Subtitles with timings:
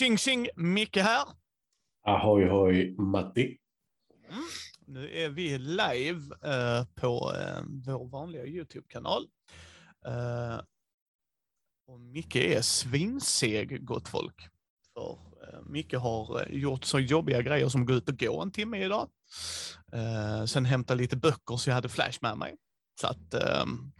[0.00, 1.24] Tjing tjing, Micke här.
[2.06, 3.58] Ahoy hoj Matti.
[4.30, 4.42] Mm.
[4.86, 9.26] Nu är vi live eh, på eh, vår vanliga YouTube-kanal.
[10.06, 10.60] Eh,
[11.86, 14.48] och Micke är svinseg, gott folk.
[14.94, 18.42] För eh, Micke har eh, gjort så jobbiga grejer som att gå ut och gå
[18.42, 19.08] en timme idag.
[19.92, 22.56] Eh, sen hämta lite böcker så jag hade flash med mig.
[23.00, 23.92] Så att, ehm,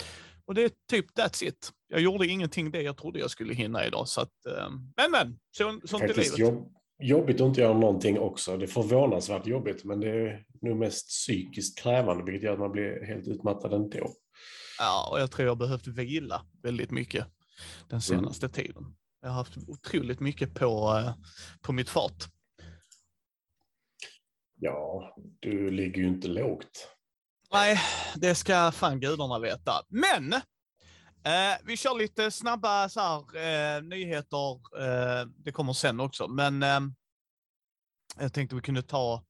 [0.50, 1.72] och det är typ that's it.
[1.88, 4.08] Jag gjorde ingenting det jag trodde jag skulle hinna idag.
[4.08, 6.38] Så att, ehm, men men, så, sånt är livet.
[6.38, 6.72] jobb,
[7.02, 8.56] jobbigt att inte göra någonting också.
[8.56, 12.72] Det är förvånansvärt jobbigt, men det är nog mest psykiskt krävande, vilket gör att man
[12.72, 14.12] blir helt utmattad ändå.
[14.78, 17.26] Ja, och jag tror jag har behövt vila väldigt mycket
[17.88, 18.96] den senaste tiden.
[19.20, 21.14] Jag har haft otroligt mycket på, eh,
[21.60, 22.28] på mitt fat.
[24.60, 26.88] Ja, du ligger ju inte lågt.
[27.52, 27.80] Nej,
[28.16, 29.82] det ska fan gudarna veta.
[29.88, 30.32] Men!
[31.24, 34.52] Eh, vi kör lite snabba så här, eh, nyheter.
[34.78, 36.28] Eh, det kommer sen också.
[36.28, 36.80] Men eh,
[38.18, 39.24] jag tänkte vi kunde ta...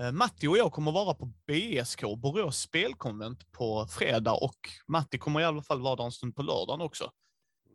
[0.00, 4.32] Eh, Matti och jag kommer vara på BSK, Borås spelkonvent, på fredag.
[4.32, 7.10] Och Matti kommer i alla fall vara där en stund på lördagen också.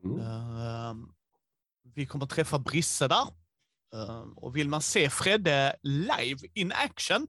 [0.04, 0.20] Mm.
[0.20, 0.94] Eh,
[1.96, 3.28] vi kommer träffa Brisse där.
[3.94, 7.28] Eh, och vill man se Fredde live in action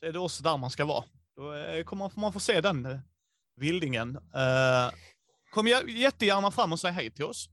[0.00, 1.04] så är det också där man ska vara.
[1.40, 2.98] Då eh, kommer man, få se den eh,
[3.56, 4.16] vildingen.
[4.16, 4.90] Uh,
[5.50, 7.48] kom jä- jättegärna fram och säg hej till oss.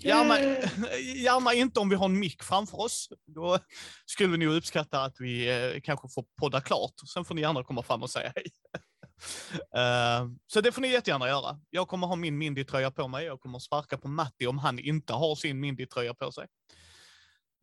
[0.00, 0.38] Gärna,
[1.24, 3.08] gärna inte om vi har en mick framför oss.
[3.26, 3.58] Då
[4.06, 6.92] skulle vi nog uppskatta att vi eh, kanske får podda klart.
[7.14, 8.44] Sen får ni gärna komma fram och säga hej.
[9.74, 11.60] Eh, så det får ni jättegärna göra.
[11.70, 13.24] Jag kommer ha min Mindy-tröja på mig.
[13.26, 16.46] Jag kommer sparka på Matti om han inte har sin Mindy-tröja på sig.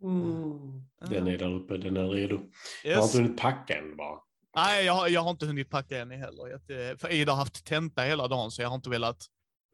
[0.04, 0.84] Mm.
[1.10, 2.40] Den är där uppe, den är redo.
[2.84, 3.16] Jag har Yes.
[3.16, 4.20] inte hunnit packa än bara.
[4.56, 6.48] Nej, jag, har- jag har inte hunnit packa än heller.
[6.48, 9.26] Jag, eh, för Ida har haft tenta hela dagen, så jag har inte velat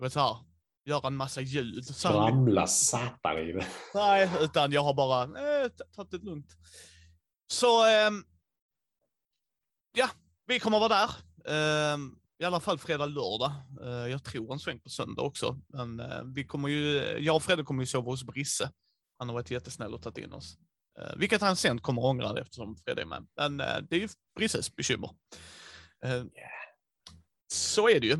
[0.01, 0.37] vet, så här,
[0.85, 1.85] göra en massa ljud.
[1.85, 3.67] Skramla satan i det.
[3.93, 6.57] nej, utan jag har bara eh, tagit det lugnt.
[7.53, 8.23] Så, ehm,
[9.97, 10.09] ja,
[10.45, 11.09] vi kommer vara där.
[11.93, 13.51] Ehm, I alla fall fredag, lördag.
[13.83, 15.57] Eh, jag tror en sväng på söndag också.
[15.67, 18.71] Men eh, vi kommer ju, jag och Fredde kommer ju sova hos Brisse.
[19.19, 20.57] Han har varit jättesnäll och tagit in oss.
[21.01, 23.27] Eh, vilket han sen kommer ångra eftersom Fredde är med.
[23.37, 25.09] Men eh, det är ju Brisses bekymmer.
[26.05, 26.23] Eh,
[27.53, 28.17] Så är det ju.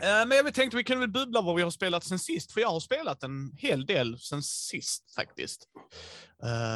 [0.00, 2.68] Men jag tänkte vi kunde väl bubbla vad vi har spelat sen sist, för jag
[2.68, 5.68] har spelat en hel del sen sist faktiskt.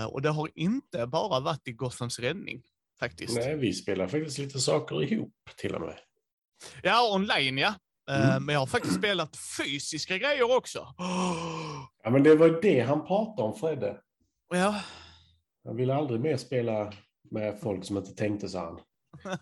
[0.09, 2.63] Och det har inte bara varit i Gothams räddning,
[3.01, 3.37] faktiskt.
[3.37, 5.99] Nej, vi spelar faktiskt lite saker ihop till och med.
[6.83, 7.75] Ja, online ja.
[8.11, 8.45] Mm.
[8.45, 10.95] Men jag har faktiskt spelat fysiska grejer också.
[12.03, 14.01] Ja, men det var det han pratade om, Fredde.
[14.49, 14.81] Ja,
[15.65, 16.93] Han ville aldrig mer spela
[17.31, 18.81] med folk som inte tänkte så han.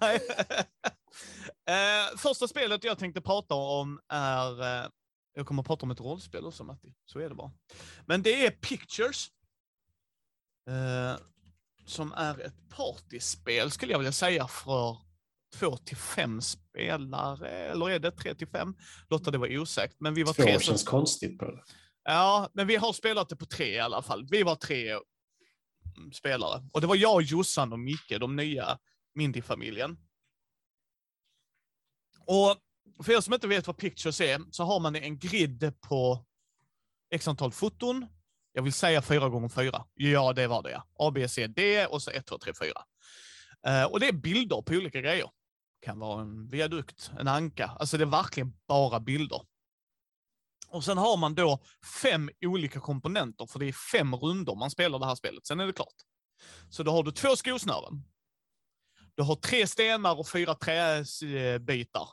[1.69, 4.89] Eh, första spelet jag tänkte prata om är, eh,
[5.35, 7.53] jag kommer att prata om ett rollspel också Matti, så är det bara.
[8.07, 9.29] Men det är Pictures.
[10.71, 11.17] Eh,
[11.87, 14.97] som är ett partyspel skulle jag vilja säga för
[15.55, 18.75] två till fem spelare, eller är det tre till fem?
[19.09, 20.53] Låt det vara osagt, men vi var Två tre.
[20.53, 21.63] som- känns konstigt på det.
[22.05, 24.27] Ja, men vi har spelat det på tre i alla fall.
[24.31, 26.69] Vi var tre mm, spelare.
[26.73, 28.79] Och det var jag, Jossan och Micke, de nya
[29.15, 29.99] Mindy-familjen.
[32.27, 32.57] Och
[33.05, 36.27] för er som inte vet vad Pictures är, så har man en grid på
[37.11, 38.07] x antal foton.
[38.53, 39.85] Jag vill säga fyra gånger fyra.
[39.95, 40.87] Ja, det var det ja.
[40.99, 43.87] A, B, C, D och så 1, 2, 3, 4.
[43.87, 45.31] Och det är bilder på olika grejer.
[45.81, 47.67] Det kan vara en viadukt, en anka.
[47.67, 49.41] Alltså det är verkligen bara bilder.
[50.75, 51.63] Och sen har man då
[52.03, 55.47] fem olika komponenter, för det är fem rundor man spelar det här spelet.
[55.47, 55.95] Sen är det klart.
[56.71, 58.03] Så då har du två skosnören.
[59.15, 62.09] Du har tre stenar och fyra träbitar.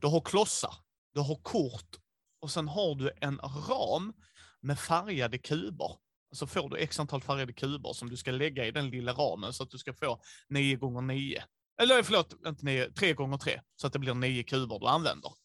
[0.00, 0.74] Du har klossar.
[1.14, 1.96] Du har kort.
[2.40, 4.12] Och sen har du en ram
[4.60, 5.96] med färgade kuber.
[6.32, 9.52] Så får du x antal färgade kuber som du ska lägga i den lilla ramen
[9.52, 11.44] så att du ska få 9 gånger 9.
[11.82, 15.39] Eller förlåt, inte 9, 3 gånger 3 Så att det blir 9 kuber du använder.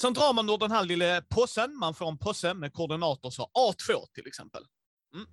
[0.00, 1.76] Sen drar man ur den här lilla påsen.
[1.76, 4.64] Man får en påse med koordinater, så A2 till exempel.
[5.14, 5.26] Mm.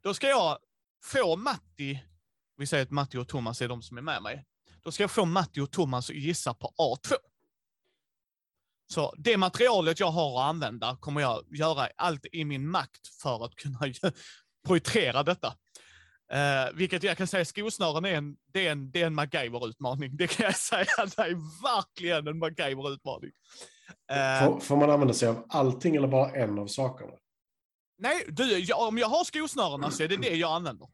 [0.00, 0.58] Då ska jag
[1.04, 2.04] få Matti,
[2.56, 4.44] vi säger att Matti och Thomas är de som är med mig.
[4.82, 7.14] Då ska jag få Matti och Thomas att gissa på A2.
[8.92, 13.44] Så det materialet jag har att använda kommer jag göra allt i min makt för
[13.44, 13.78] att kunna
[14.66, 15.56] projicera detta.
[16.32, 20.16] Eh, vilket jag kan säga, skosnören är en, det är en, det är en MacGyver-utmaning.
[20.16, 20.86] Det kan jag säga,
[21.16, 23.30] det är verkligen en MacGyver-utmaning.
[24.10, 27.12] Eh, Får, får man använda sig av allting eller bara en av sakerna?
[28.00, 30.88] nej, du, jag, om jag har skosnörena så är det det jag använder.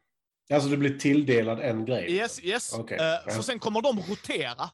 [0.52, 2.12] Alltså du blir tilldelad en grej?
[2.12, 2.74] Yes, yes.
[2.78, 3.20] Eh, ja.
[3.26, 4.70] För sen kommer de rotera.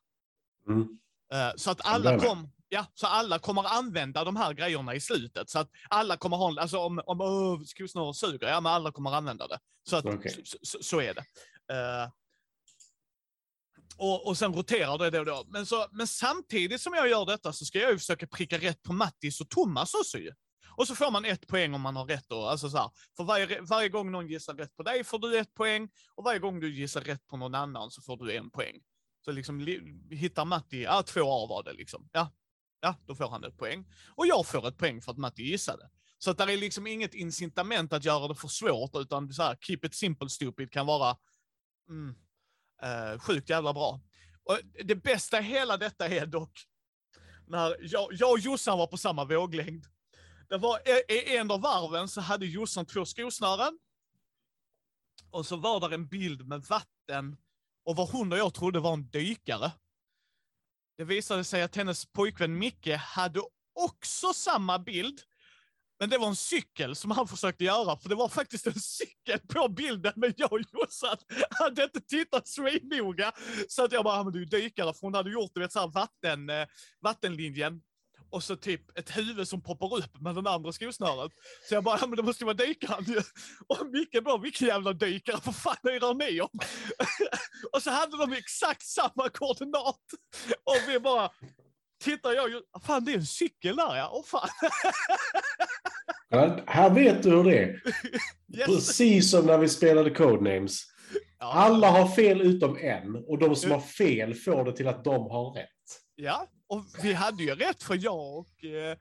[0.68, 0.98] Mm.
[1.32, 5.50] Eh, så att alla kom, Ja, så alla kommer använda de här grejerna i slutet.
[5.50, 9.12] Så att alla kommer ha, alltså om, om oh, skosnöret suger, ja men alla kommer
[9.12, 9.58] använda det.
[9.88, 10.44] Så, att, Okej.
[10.44, 11.24] så, så, så är det.
[11.74, 12.10] Eh,
[13.96, 15.44] och, och sen roterar det då och då.
[15.48, 18.82] Men, så, men samtidigt som jag gör detta så ska jag ju försöka pricka rätt
[18.82, 20.32] på Mattis och Thomas också ju.
[20.76, 22.28] Och så får man ett poäng om man har rätt.
[22.28, 22.46] Då.
[22.46, 25.54] Alltså så här, för varje, varje gång någon gissar rätt på dig får du ett
[25.54, 25.88] poäng.
[26.14, 28.80] Och varje gång du gissar rätt på någon annan så får du en poäng.
[29.24, 32.08] Så liksom li- hittar Matti, ja två A var det liksom.
[32.12, 32.32] Ja,
[32.80, 33.84] ja, då får han ett poäng.
[34.14, 35.90] Och jag får ett poäng för att Matti gissade.
[36.18, 39.56] Så att det är liksom inget incitament att göra det för svårt, utan så här,
[39.60, 41.16] keep it simple stupid kan vara
[41.88, 42.14] mm,
[42.82, 44.00] eh, sjukt jävla bra.
[44.44, 46.60] Och det bästa i hela detta är dock
[47.46, 49.86] när jag, jag och Jossan var på samma våglängd.
[50.48, 53.78] Det var i- i en av varven så hade Jossan två skosnören.
[55.30, 57.36] Och så var där en bild med vatten
[57.84, 59.72] och vad hon och jag trodde var en dykare.
[61.00, 63.40] Det visade sig att hennes pojkvän Micke hade
[63.74, 65.20] också samma bild.
[66.00, 69.38] Men det var en cykel som han försökte göra, för det var faktiskt en cykel
[69.48, 71.16] på bilden, men jag och Jossan
[71.50, 73.32] hade inte tittat svinnoga.
[73.68, 75.80] Så att jag bara, men du är dykare, för hon hade gjort du vet, så
[75.80, 76.66] här vatten, eh,
[77.00, 77.82] vattenlinjen.
[78.30, 81.32] Och så typ ett huvud som poppar upp med den andra skosnöret.
[81.68, 83.16] Så jag bara, ja men det måste vara dykaren ju.
[83.66, 86.48] Och Micke bara, vilken jävla dykare, vad fan är ni om?
[87.72, 90.00] och så hade de exakt samma koordinat.
[90.64, 91.30] Och vi bara,
[92.04, 94.48] tittar jag, ju- fan det är en cykel där ja, åh fan.
[96.32, 97.80] Ja, här vet du hur det är.
[98.56, 98.66] Yes.
[98.66, 100.82] Precis som när vi spelade Codenames.
[101.38, 101.52] Ja.
[101.52, 105.30] Alla har fel utom en och de som har fel får det till att de
[105.30, 105.66] har rätt.
[106.14, 108.96] Ja, och vi hade ju rätt för jag och eh,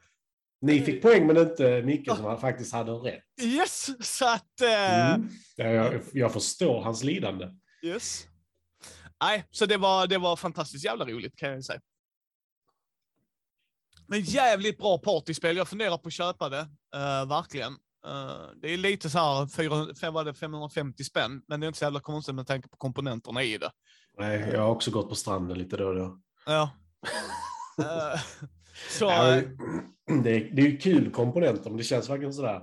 [0.62, 3.24] Ni fick poäng men inte Micke som faktiskt hade rätt.
[3.42, 5.30] yes, så att eh, Mm.
[5.56, 7.48] Ja, Jag, jag förstår hans lidande.
[7.84, 8.26] yes.
[9.22, 11.82] Nej, så det var, det var fantastiskt jävla roligt kan jag säga.
[14.08, 15.58] Men jävligt bra partyspel.
[15.58, 16.60] Jag funderar på att köpa det,
[16.96, 17.74] eh, verkligen.
[18.06, 21.66] Eh, det är lite så här, 400, fem- vad är det, 550 spänn, men det
[21.66, 23.72] är inte så jävla konstigt med tanke på komponenterna i det.
[24.18, 26.20] Nej, jag har också gått på stranden lite då och då.
[26.46, 26.70] Ja.
[28.90, 32.62] Så, det, är, det är ju kul komponenter, men det känns verkligen sådär.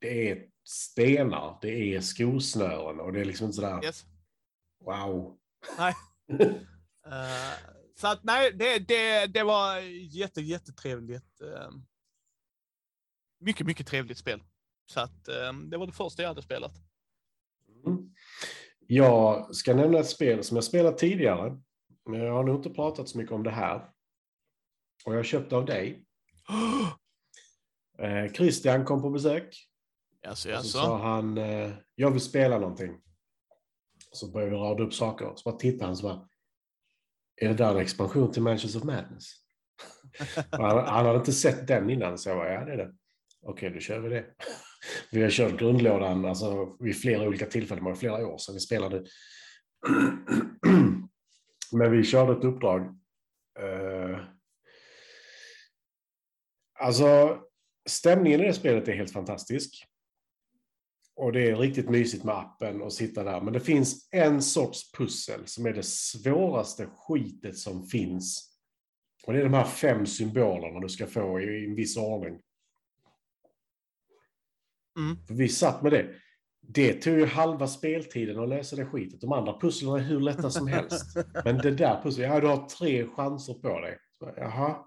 [0.00, 4.04] Det är stenar, det är skosnören och det är liksom inte sådär yes.
[4.84, 5.38] wow.
[5.78, 5.94] Nej.
[7.06, 9.78] Eh, så att nej, det, det, det var
[10.16, 11.40] jätte, jättetrevligt.
[11.40, 11.70] eh,
[13.40, 14.42] mycket, mycket trevligt spel.
[14.86, 16.72] Så att eh, det var det första jag hade spelat.
[17.86, 18.14] Mm.
[18.86, 21.60] Jag ska nämna ett spel som jag spelat tidigare,
[22.06, 23.90] men jag har nog inte pratat så mycket om det här.
[25.04, 26.04] Och jag köpte av dig.
[27.98, 29.56] Eh, Christian kom på besök.
[30.26, 33.00] Alltså, Och så sa han, eh, jag vill spela någonting.
[34.12, 35.32] Så började vi rada upp saker.
[35.36, 36.28] Så bara tittade han så bara,
[37.36, 39.32] är det där en expansion till Mansions of Madness?
[40.50, 42.92] Han, han hade inte sett den innan, så jag bara, ja det är det.
[43.42, 44.24] Okej, då kör vi det.
[45.10, 48.60] Vi har kört grundlådan alltså, vid flera olika tillfällen, det var flera år sedan vi
[48.60, 49.04] spelade.
[51.72, 52.80] Men vi körde ett uppdrag.
[53.58, 54.18] Eh,
[56.80, 57.40] Alltså,
[57.88, 59.86] stämningen i det spelet är helt fantastisk.
[61.16, 63.40] Och det är riktigt mysigt med appen och sitta där.
[63.40, 68.56] Men det finns en sorts pussel som är det svåraste skitet som finns.
[69.26, 72.40] Och det är de här fem symbolerna du ska få i en viss ordning.
[74.98, 75.26] Mm.
[75.26, 76.14] För vi satt med det.
[76.74, 79.20] Det tog ju halva speltiden att lösa det skitet.
[79.20, 81.16] De andra pusslen är hur lätta som helst.
[81.44, 83.98] Men det där pusslet, ja du har tre chanser på dig.
[84.18, 84.86] Så, Jaha.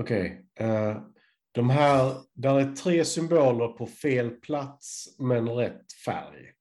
[0.00, 0.46] Okej.
[0.54, 1.02] eh,
[1.52, 6.52] de här, där är tre symboler på fel plats men rätt färg.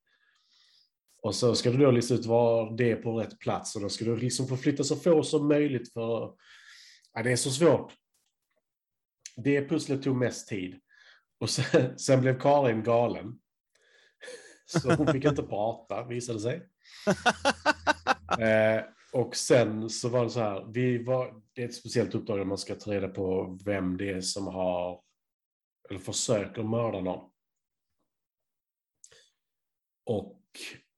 [1.21, 3.89] Och så ska du då lista ut var det är på rätt plats och då
[3.89, 6.33] ska du liksom få flytta så få som möjligt för...
[7.13, 7.93] Ja, det är så svårt.
[9.35, 10.79] Det pusslet tog mest tid.
[11.39, 13.39] Och sen, sen blev Karin galen.
[14.65, 16.69] Så hon fick inte prata, visade sig.
[18.39, 22.37] Eh, och sen så var det så här, vi var, det är ett speciellt uppdrag
[22.37, 25.01] där man ska ta reda på vem det är som har,
[25.89, 27.29] eller försöker mörda någon.
[30.05, 30.41] Och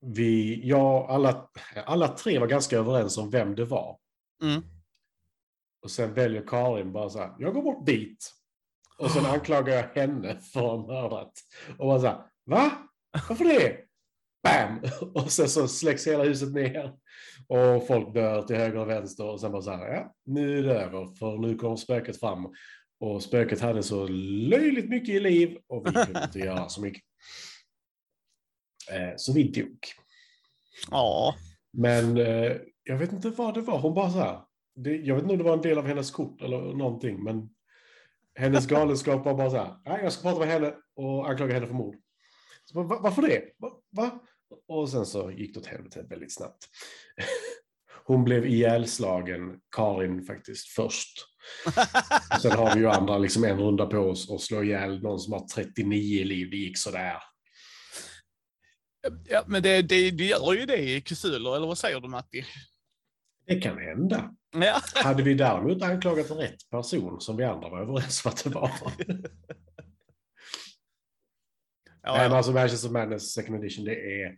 [0.02, 1.50] vi, jag, alla,
[1.86, 4.00] alla tre var ganska överens om vem det var.
[4.44, 4.62] Mm.
[5.82, 8.34] Och sen väljer Karin bara så här, jag går bort dit.
[8.98, 11.32] Och sen anklagar jag henne för att ha mördat.
[11.78, 12.87] Och bara så här, va?
[13.30, 13.78] Varför det?
[14.44, 14.82] Bam!
[15.14, 16.94] Och sen så släcks hela huset ner.
[17.48, 19.26] Och folk dör till höger och vänster.
[19.26, 21.16] Och sen bara så här, ja, nu är det över.
[21.16, 22.54] För nu kommer spöket fram.
[23.00, 25.58] Och spöket hade så löjligt mycket i liv.
[25.68, 27.04] Och vi kunde inte göra så mycket.
[28.92, 29.78] Eh, så vi dog.
[30.92, 31.36] Ja.
[31.74, 33.80] Men eh, jag vet inte vad det var.
[33.80, 34.42] Hon bara så här,
[34.76, 37.50] det, jag vet inte om det var en del av hennes kort eller någonting, men
[38.36, 41.68] hennes galenskap var bara så här, nej, jag ska prata med henne och anklaga henne
[41.68, 41.96] för mord.
[42.72, 43.44] Så, va, varför det?
[43.58, 44.24] Va, va?
[44.68, 46.68] Och sen så gick det åt helvete väldigt snabbt.
[48.06, 51.26] Hon blev ihjälslagen, Karin faktiskt, först.
[52.42, 55.34] Sen har vi ju andra liksom en runda på oss och slå ihjäl någon som
[55.34, 56.50] har 39 liv.
[56.50, 57.14] Det gick sådär.
[59.30, 62.46] Ja, men det, det, det gör ju det i Kusuler, eller vad säger du Matti?
[63.48, 64.36] Det kan hända.
[64.56, 64.82] Ja.
[64.94, 68.72] Hade vi däremot anklagat rätt person som vi andra var överens om att det var.
[72.08, 74.38] Ja, Nej, men alltså Manchester Madness second edition, det är,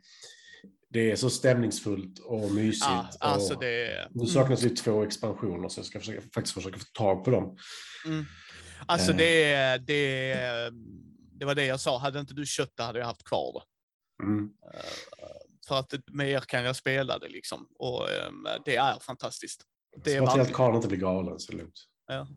[0.90, 2.86] det är så stämningsfullt och mysigt.
[2.90, 4.08] Ja, alltså och det...
[4.12, 7.58] Nu saknas ju två expansioner, så jag ska försöka, faktiskt försöka få tag på dem.
[8.06, 8.26] Mm.
[8.86, 9.18] Alltså Eh.
[9.18, 10.36] det, det,
[11.40, 14.24] det var det jag sa, hade inte du köpt det hade jag haft kvar det.
[14.24, 14.50] Mm.
[15.68, 17.68] För att med er kan jag spela det liksom.
[17.80, 19.62] Och ehm, det är fantastiskt.
[20.04, 20.54] Det är att.
[20.54, 21.80] Karl inte blir galen, så lugnt.
[22.08, 22.28] Ja.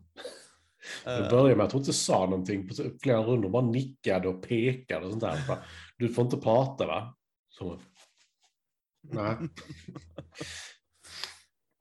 [1.03, 4.43] Det Eh, började med att hon inte sa någonting på flera runder, bara nickade och
[4.43, 5.65] pekade och sånt där.
[5.97, 7.17] Du får inte prata va?
[7.49, 7.81] Så,
[9.01, 9.37] nej.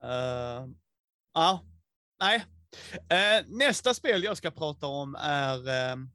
[0.02, 0.68] eh,
[1.34, 1.64] ja,
[2.20, 2.44] nej.
[3.08, 5.68] Eh, nästa spel jag ska prata om är...
[5.68, 6.10] ehm,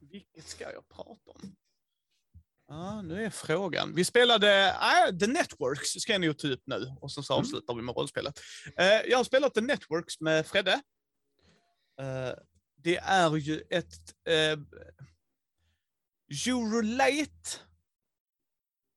[0.00, 1.56] vilket ska jag prata om?
[2.74, 3.94] Ja, nu är frågan.
[3.94, 7.40] Vi spelade äh, The Networks, ska jag nog ta upp nu, och sen så Mm.
[7.40, 8.40] avslutar vi med rollspelet.
[8.76, 10.72] Eh, jag har spelat The Networks med Fredde.
[12.00, 12.32] Eh,
[12.76, 14.64] det är ju ett uh,
[16.46, 17.58] Eurolate,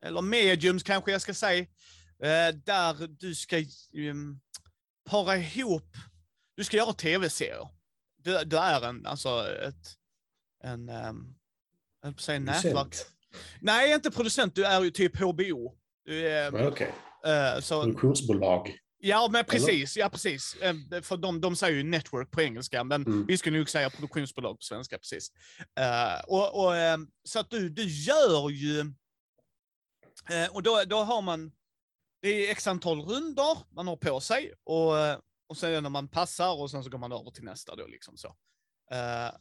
[0.06, 1.62] eller mediums kanske jag ska säga,
[2.20, 4.42] eh, där du ska um,
[5.10, 5.96] para ihop,
[6.56, 7.70] du ska göra tv-serier.
[8.24, 9.98] Det, det är en, alltså ett,
[10.64, 11.36] en, um,
[12.02, 12.96] jag säga nätverk.
[13.62, 15.75] Nej, inte producent, du är ju typ HBO.
[16.51, 16.94] Men Okej,
[17.25, 18.77] eh, så, produktionsbolag.
[18.98, 19.98] ja, men precis.
[19.98, 20.56] Ja, precis.
[20.62, 23.25] Eh, För de, de säger ju network på engelska, men Mm.
[23.25, 25.32] vi skulle nog säga produktionsbolag på svenska, precis.
[25.79, 28.79] Eh, och, och, eh, så att du, du gör ju...
[30.29, 31.51] eh, och då, då har man...
[32.22, 35.17] Det är x antal runder man har på sig, och, eh,
[35.50, 38.17] och sen när man passar, och sen så går man över till nästa då, liksom
[38.17, 38.27] så.
[38.91, 39.32] Eh,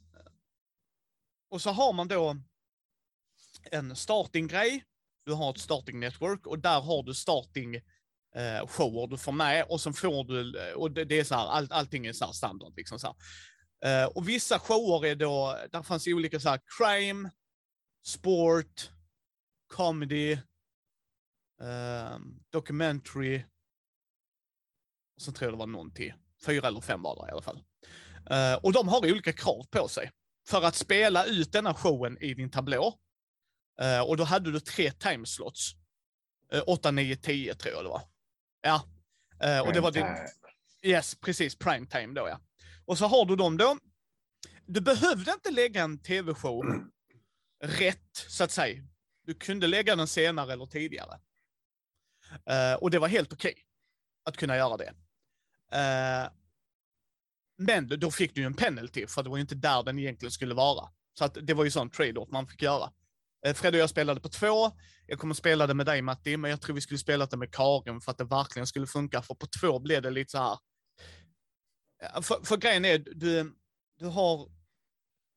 [1.50, 2.36] och så har man då
[3.72, 4.84] en starting-grej,
[5.24, 7.74] du har ett starting network, och där har du starting
[8.36, 11.34] eh, shower du får med och sen får du, eh, och det, det är så
[11.34, 13.16] här, all, allting är så här standard liksom så här.
[13.84, 17.30] Eh, och vissa shower är då, där fanns olika så här crime,
[18.06, 18.90] sport,
[19.66, 20.32] comedy,
[21.62, 22.18] eh,
[22.50, 23.44] documentary,
[25.16, 26.12] och sen tror jag det var någon till.
[26.46, 27.62] Fyra eller fem var det i alla fall.
[28.30, 30.10] Eh, och de har olika krav på sig.
[30.48, 32.94] För att spela ut denna showen i din tablå.
[33.80, 35.74] Eh, och då hade du tre timeslots.
[36.54, 38.02] Uh, 8, 9, 10 tror jag det var.
[38.62, 38.84] Ja.
[39.40, 40.06] Eh, och det var din.
[40.82, 41.58] Yes, precis.
[41.58, 42.40] Prime time då ja.
[42.84, 43.78] Och så har du dem då.
[44.66, 46.64] Du behövde inte lägga en tv-show
[47.64, 48.82] rätt, så att säga.
[49.24, 51.20] Du kunde lägga den senare eller tidigare.
[52.46, 53.54] Eh, och det var helt okej
[54.24, 54.92] att kunna göra det.
[57.58, 60.32] Men då fick du ju en penalty, för det var ju inte där den egentligen
[60.32, 60.88] skulle vara.
[61.18, 62.92] Så att det var ju sån trade-off man fick göra.
[63.46, 64.70] Eh, Fred och jag spelade på två.
[65.06, 67.52] Jag kommer spela det med dig Matti, men jag tror vi skulle spela det med
[67.54, 69.22] Karin för att det verkligen skulle funka.
[69.22, 70.58] För på två blev det lite så här.
[72.22, 73.56] För, för grejen är, du,
[73.98, 74.50] du har...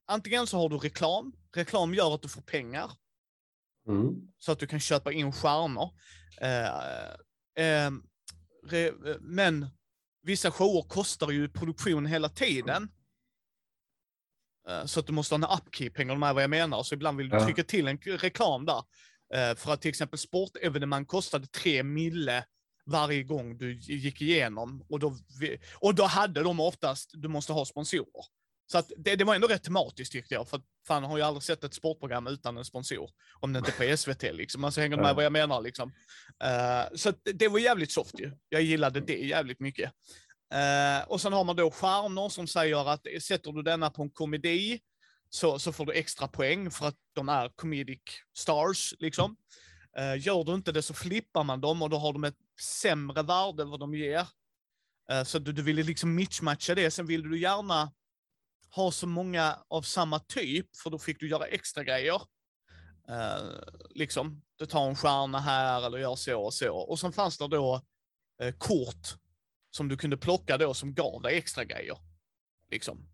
[0.08, 1.34] Antingen så har du reklam.
[1.56, 2.92] Reklam gör att du får pengar
[3.88, 4.14] Mm.
[4.38, 5.90] så att du kan köpa in stjärnor.
[6.42, 6.68] Eh,
[7.66, 7.92] eh,
[8.68, 9.68] re, men
[10.22, 12.90] vissa shower kostar ju produktion hela tiden.
[14.70, 16.84] Eh, så att du måste ha en upkeep, hänger du med vad jag menar?
[16.84, 18.84] Så ibland vill du trycka till en reklam där.
[19.34, 22.46] Eh, för att till exempel sportevenemang kostade tre mille
[22.86, 24.86] varje gång du gick igenom.
[24.90, 25.18] Och då,
[25.76, 28.26] och då hade de oftast, du måste ha sponsorer.
[28.72, 31.24] Så att det, det var ändå rätt tematiskt tyckte jag, för att fan har ju
[31.24, 33.10] aldrig sett ett sportprogram utan en sponsor.
[33.40, 34.64] Om det inte är på SVT liksom.
[34.64, 35.94] Alltså hänger du med vad jag menar liksom.
[36.44, 38.32] Eh, så det var jävligt soft ju.
[38.50, 39.92] Jag gillade det jävligt mycket.
[40.54, 44.10] Eh, och sen har man då stjärnor som säger att sätter du denna på en
[44.10, 44.80] komedi
[45.30, 48.02] så, så får du extra poäng för att de är comedic
[48.38, 49.38] stars liksom.
[49.98, 53.24] Eh, gör du inte det så flippar man dem och då har de ett sämre
[53.24, 54.28] värde än vad de ger.
[55.12, 56.92] Eh, så du, du ville liksom mismatcha det.
[56.92, 57.92] Sen ville du gärna
[58.76, 62.22] ha så många av samma typ, för då fick du göra extra grejer.
[63.10, 63.52] Eh,
[63.90, 66.76] liksom, du tar en stjärna här eller gör så och så.
[66.76, 67.82] Och sen fanns det då
[68.42, 69.19] eh, kort
[69.72, 71.98] som du kunde plocka då som gav dig extra grejer.
[72.72, 73.10] Liksom.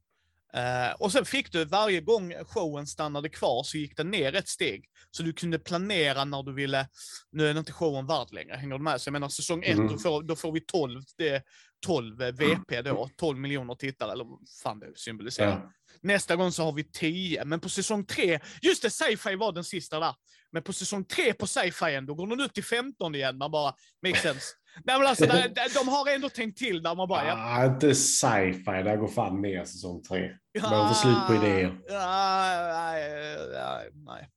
[0.54, 4.48] Eh, och sen fick du varje gång showen stannade kvar så gick den ner ett
[4.48, 4.86] steg.
[5.12, 6.88] Så du kunde planera när du ville,
[7.32, 9.02] nu är det inte showen värd längre, hänger du med?
[9.02, 9.88] Så jag menar säsong ett, Mm.
[9.88, 11.44] då, får, då får vi 12, det,
[11.86, 15.50] 12 eh, VP då, 12 miljoner tittare, eller vad fan det symboliserar.
[15.50, 15.72] Ja.
[16.02, 19.64] Nästa gång så har vi 10, men på säsong 3, just det, sci-fi var den
[19.64, 20.16] sista där.
[20.52, 23.74] Men på säsong 3 på sci-fi då går den upp till 15 igen, man bara,
[24.04, 24.46] makes sense.
[24.84, 27.96] Nej men alltså, de, de har ändå tänkt till där man bara, ja, Ah, inte
[27.96, 30.38] sci-fi, där går fan ner säsong tre.
[30.62, 31.82] Man får slut på idéer.
[31.88, 34.30] Ja, nej, nej, nej.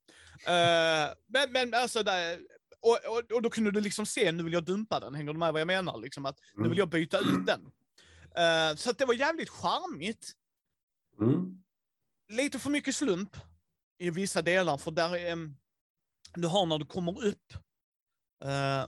[0.47, 2.39] Eh, men, men alltså, där,
[2.81, 5.39] och, och, och då kunde du liksom se, nu vill jag dumpa den, hänger du
[5.39, 5.99] med vad jag menar?
[5.99, 6.71] Liksom att nu Mm.
[6.71, 7.61] vill jag byta ut den.
[8.37, 10.33] Eh, så det var jävligt charmigt.
[11.21, 11.63] Mm.
[12.33, 13.37] Lite för mycket slump
[13.99, 15.57] i vissa delar, för där är, em,
[16.35, 17.53] du har när du kommer upp,
[18.45, 18.87] eh,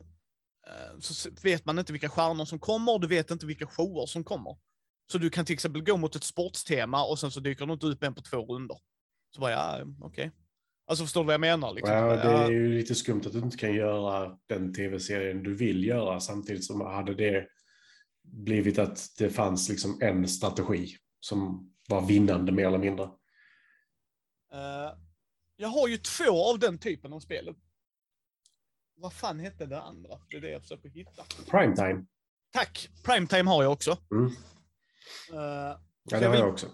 [1.01, 4.25] så s- vet man inte vilka stjärnor som kommer, du vet inte vilka shower som
[4.25, 4.57] kommer.
[5.13, 7.87] Så du kan till exempel gå mot ett sportstema och sen så dyker det inte
[7.87, 8.77] upp en på två runder.
[9.35, 10.31] Så bara, ja, okej.
[10.87, 11.73] Alltså förstår du vad jag menar?
[11.75, 11.95] Liksom?
[11.97, 15.85] Ja, det är ju lite skumt att du inte kan göra den tv-serien du vill
[15.85, 17.47] göra samtidigt som hade det
[18.23, 23.05] blivit att det fanns liksom en strategi som var vinnande mer eller mindre.
[24.53, 24.99] eh,
[25.57, 27.55] jag har ju två av den typen av spel.
[29.01, 30.21] Vad fan hette det andra?
[30.31, 31.25] Det är det jag försöker hitta.
[31.51, 32.07] Primetime.
[32.53, 32.89] Tack!
[33.05, 33.99] Primetime har jag också.
[34.11, 34.27] Mm.
[34.27, 34.33] Eh,
[35.33, 36.67] Ja, jag det har vill- jag också.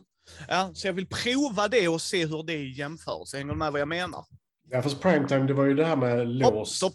[0.48, 3.36] Ja, så jag vill prova det och se hur det är i jämförelse.
[3.36, 4.24] Hänger du med vad jag menar?
[4.68, 6.76] Ja, fast primetime, det var ju det här med låst.
[6.76, 6.92] stopp.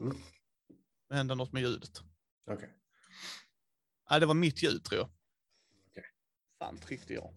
[0.00, 0.16] Mm.
[1.08, 2.00] Det hände något med ljudet.
[2.50, 2.68] Okej.
[4.10, 5.08] Ja, det var mitt ljud tror jag.
[5.90, 6.04] Okej.
[6.58, 7.34] Fan tryckte jag.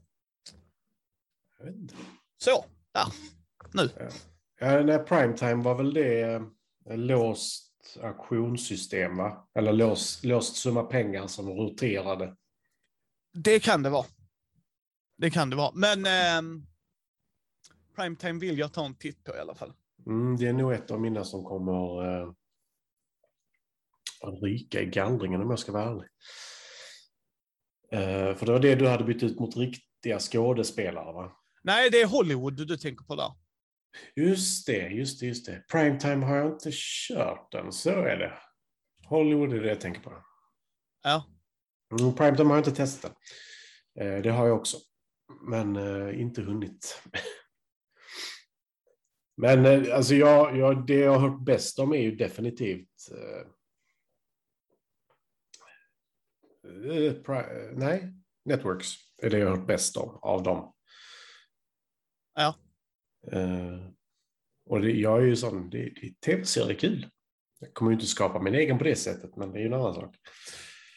[1.59, 1.91] Jag.
[2.37, 3.07] Så, där.
[3.73, 3.89] Nu.
[4.59, 6.41] Ja, nej, primetime var väl det eh,
[6.85, 9.47] låst auktionssystem, va?
[9.55, 12.35] Eller låst, låst summa pengar som roterade.
[13.33, 14.05] Det kan det vara.
[15.17, 15.71] Det kan det vara.
[15.73, 16.65] Men ehm,
[17.95, 19.73] Primetime vill jag ta en titt på i alla fall.
[20.05, 22.29] Mm, det är nog ett av mina som kommer eh,
[24.21, 26.07] att ryka i gallringen om jag ska vara ärlig.
[27.91, 31.31] Eh, för det var det du hade bytt ut mot riktiga skådespelare, va?
[31.63, 33.31] Nej, det är Hollywood du tänker på där.
[34.15, 35.63] Just det, just det, just det.
[35.71, 38.39] Primetime har jag inte kört än, så är det.
[39.07, 40.23] Hollywood är det jag tänker på.
[41.03, 41.25] Ja.
[41.99, 43.17] Mm, Primetime har jag inte testat.
[43.99, 44.77] Eh, det har jag också.
[45.41, 47.03] Men eh, inte hunnit.
[49.37, 52.89] Men eh, alltså jag, jag, det jag har hört bäst om är ju definitivt...
[57.73, 58.13] Nej,
[58.45, 58.87] Networks
[59.21, 60.73] är det jag har hört bäst om av dem.
[62.33, 62.55] Ja.
[63.31, 63.79] Eh,
[64.65, 67.09] och det, jag är ju sån, det, det, tv-serier är kul.
[67.59, 69.73] Jag kommer ju inte skapa min egen på det sättet, men det är ju en
[69.73, 70.15] annan sak.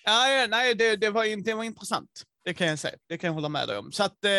[0.05, 2.23] Ja, nej, det, det, var, det var intressant.
[2.45, 2.97] Det kan jag säga.
[3.07, 3.93] Det kan jag hålla med dig om.
[3.93, 4.31] Så att, eh,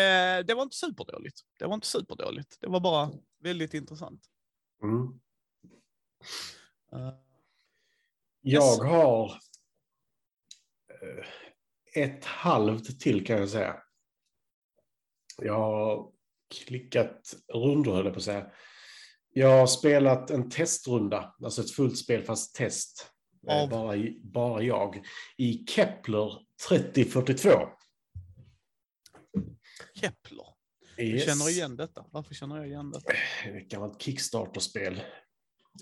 [0.46, 1.40] det var inte superdåligt.
[1.58, 2.56] Det var inte superdåligt.
[2.60, 3.10] Det var bara
[3.42, 4.20] väldigt intressant.
[4.82, 5.20] Mm.
[6.92, 7.14] Eh,
[8.40, 8.78] Jag Yes.
[8.80, 9.30] har
[11.02, 11.26] eh,
[12.04, 13.82] ett halvt till kan jag säga.
[15.42, 16.12] Jag har
[16.50, 18.46] klickat rundor höll jag på att säga.
[19.32, 23.10] Jag har spelat en testrunda, alltså ett fullt spel fast test.
[23.48, 23.68] Eh, Av?
[23.68, 25.02] Bara, bara jag.
[25.36, 26.32] I Kepler
[26.68, 27.50] 3042.
[29.94, 30.44] Kepler.
[30.96, 31.24] Jag Yes.
[31.24, 32.04] känner igen detta.
[32.10, 33.12] Varför känner jag igen detta?
[33.44, 35.00] Ett gammalt Kickstarter-spel.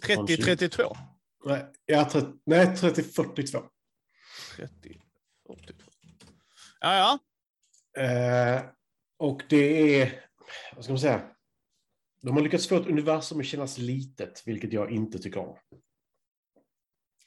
[0.07, 0.97] 3032.
[1.45, 2.11] Nej, ja,
[2.47, 3.63] nej 3042.
[4.57, 5.01] 30,
[5.47, 5.91] 42.
[6.81, 7.19] Ja,
[7.95, 8.03] ja.
[8.03, 8.63] Eh,
[9.19, 10.25] och det är,
[10.75, 11.31] vad ska man säga?
[12.23, 15.59] De har lyckats få ett universum att kännas litet, vilket jag inte tycker om.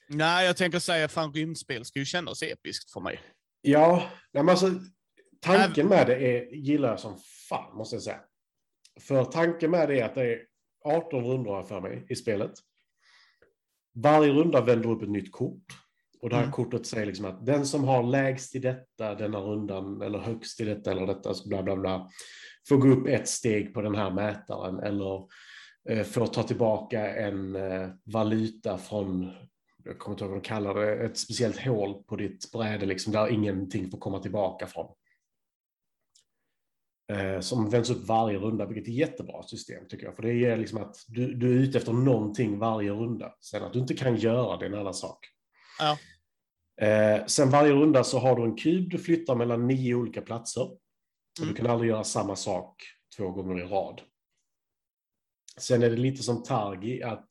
[0.07, 3.21] Nej, jag tänker säga fan rymdspel ska ju kännas episkt för mig.
[3.61, 4.71] Ja, men alltså,
[5.39, 8.21] tanken med det är, gillar jag som fan, måste jag säga.
[8.99, 10.45] För tanken med det är att det är
[10.85, 12.51] 18 rundor här för mig i spelet.
[13.93, 15.65] Varje runda vänder upp ett nytt kort.
[16.21, 16.53] Och det här Mm.
[16.53, 20.65] kortet säger liksom att den som har lägst i detta, denna rundan, eller högst i
[20.65, 22.09] detta eller detta, så bla bla bla,
[22.69, 25.27] får gå upp ett steg på den här mätaren eller
[25.89, 29.31] eh, får ta tillbaka en eh, valuta från,
[29.83, 33.13] jag kommer inte ihåg vad de kallar det, ett speciellt hål på ditt bräde liksom,
[33.13, 34.95] där ingenting får komma tillbaka från.
[37.11, 40.15] Eh, som vänds upp varje runda, vilket är ett jättebra system tycker jag.
[40.15, 43.33] För det ger liksom att du, du är ute efter någonting varje runda.
[43.41, 45.17] Sen att du inte kan göra det är en annan sak.
[45.79, 45.97] Ja.
[46.87, 50.61] Eh, sen varje runda så har du en kub du flyttar mellan nio olika platser.
[50.61, 50.79] Och
[51.41, 51.49] Mm.
[51.49, 52.83] du kan aldrig göra samma sak
[53.17, 54.01] två gånger i rad.
[55.57, 57.27] Sen är det lite som Targi att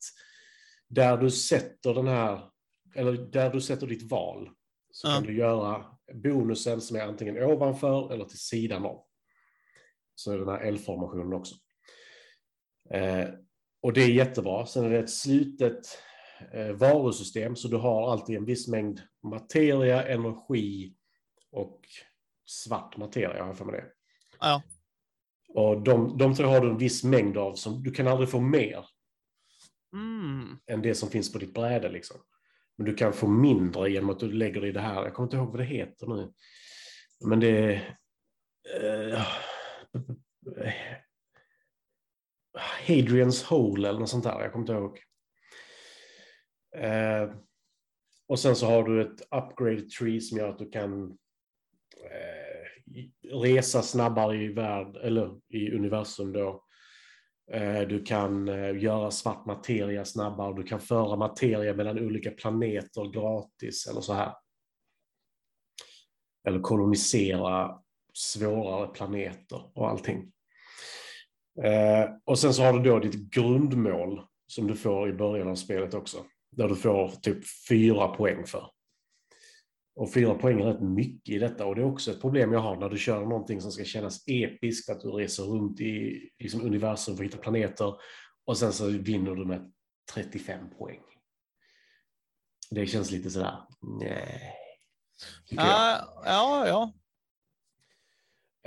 [0.87, 2.49] där du sätter den här,
[2.95, 4.49] eller där du sätter ditt val,
[4.91, 5.13] så Ja.
[5.13, 9.03] kan du göra bonusen som är antingen ovanför eller till sidan om.
[10.15, 11.55] Så är den här L-formationen också.
[12.93, 13.29] Eh,
[13.81, 14.65] och det är jättebra.
[14.65, 15.79] Sen är det ett slutet
[16.73, 20.93] varusystem, så du har alltid en viss mängd materia, energi
[21.51, 21.81] och
[22.45, 23.85] svart materia, har jag för mig det.
[24.39, 24.61] Ja.
[25.53, 28.39] Och de, de tre har du en viss mängd av, som du kan aldrig få
[28.39, 28.85] mer
[29.93, 30.59] Mm.
[30.67, 31.89] än det som finns på ditt bräde.
[31.89, 32.17] Liksom.
[32.77, 35.03] Men du kan få mindre genom att du lägger i det här.
[35.03, 36.33] Jag kommer inte ihåg vad det heter nu.
[37.25, 37.97] Men det är...
[39.13, 39.21] Eh,
[42.87, 44.41] Hadrians Hole eller något sånt där.
[44.41, 44.99] Jag kommer inte ihåg.
[46.75, 47.29] Eh,
[48.27, 51.17] och sen så har du ett upgrade tree som gör att du kan
[52.03, 56.63] eh, resa snabbare i värld, eller i universum då.
[57.51, 63.11] Eh, Du kan eh, göra svart materia snabbare, du kan föra materia mellan olika planeter
[63.13, 64.33] gratis eller så här.
[66.47, 67.81] Eller kolonisera
[68.13, 70.31] svårare planeter och allting.
[71.63, 75.55] Eh, Och sen så har du då ditt grundmål som du får i början av
[75.55, 76.25] spelet också.
[76.51, 77.37] Där du får typ
[77.69, 78.71] fyra poäng för.
[79.95, 82.59] Och fyra poäng är rätt mycket i detta och det är också ett problem jag
[82.59, 86.61] har när du kör någonting som ska kännas episkt, att du reser runt i liksom,
[86.61, 87.93] universum för att hitta planeter
[88.45, 89.71] och sen så vinner du med
[90.13, 90.99] 35 poäng.
[92.71, 94.53] Det känns lite sådär, nej.
[95.49, 95.65] jag.
[96.25, 96.93] Ja, ja.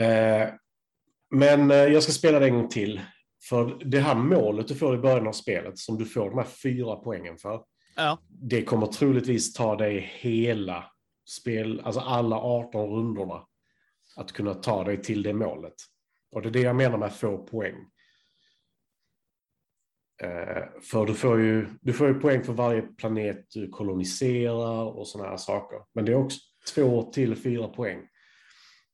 [0.04, 0.54] Eh,
[1.30, 3.00] Men eh, jag ska spela det en gång till.
[3.48, 6.46] För det här målet du får i början av spelet, som du får de här
[6.62, 8.18] fyra poängen för, ja.
[8.28, 10.84] det kommer troligtvis ta dig hela
[11.28, 13.46] spel, alltså alla 18 rundorna,
[14.16, 15.74] att kunna ta dig till det målet.
[16.32, 17.74] Och det är det jag menar med få poäng.
[20.22, 25.08] Eh, för du får, ju, du får ju poäng för varje planet du koloniserar och
[25.08, 25.78] sådana här saker.
[25.94, 26.38] Men det är också
[26.74, 28.08] två till fyra poäng.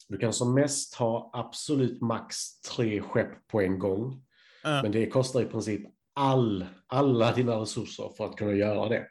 [0.08, 4.24] Du kan som mest ha absolut max tre skepp på en gång.
[4.62, 4.82] Ja.
[4.82, 5.82] Men det kostar i princip
[6.18, 9.06] all, alla dina resurser för att kunna göra det.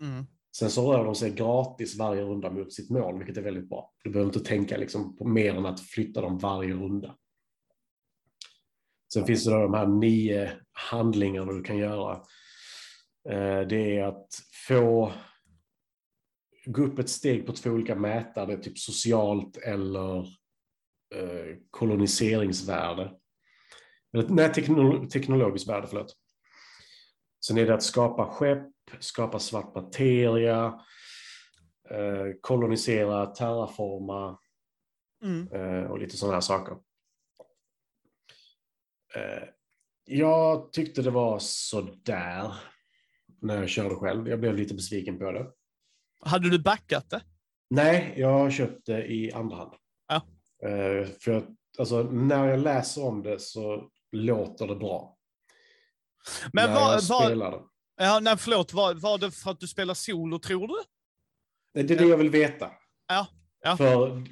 [0.00, 0.24] Mm.
[0.56, 3.92] Sen så rör de sig gratis varje runda mot sitt mål, vilket är väldigt bra.
[4.04, 7.16] Du behöver inte tänka liksom på mer än att flytta dem varje runda.
[9.12, 12.12] Sen finns det då de här nio handlingarna du kan göra.
[13.28, 14.28] Eh, Det är att
[14.68, 15.12] få
[16.66, 20.18] gå upp ett steg på två olika mätare, typ socialt eller
[21.14, 23.12] eh, koloniseringsvärde.
[24.14, 26.16] Eller, nej, teknolo- teknologiskt värde, förlåt.
[27.46, 28.66] Sen är det att skapa skepp,
[29.00, 30.80] skapa svart materia,
[31.90, 34.38] eh, kolonisera, terraforma
[35.22, 35.48] Mm.
[35.52, 36.74] eh, och lite sådana här saker.
[39.14, 39.48] Eh,
[40.04, 42.52] jag tyckte det var sådär
[43.40, 44.28] när jag körde själv.
[44.28, 45.46] Jag blev lite besviken på det.
[46.20, 47.22] Hade du backat det?
[47.70, 49.72] Nej, jag köpte i andra hand.
[50.08, 50.16] Ja.
[50.68, 55.18] Eh, för att, alltså, när jag läser om det så låter det bra.
[56.52, 57.62] Men när vad, spelar det.
[57.96, 60.74] ja, nej, förlåt, var, var det för att du spelar solo, tror du?
[61.74, 62.70] Det är det jag vill veta.
[63.08, 63.26] Ja,
[63.60, 63.76] ja.
[63.76, 64.24] För,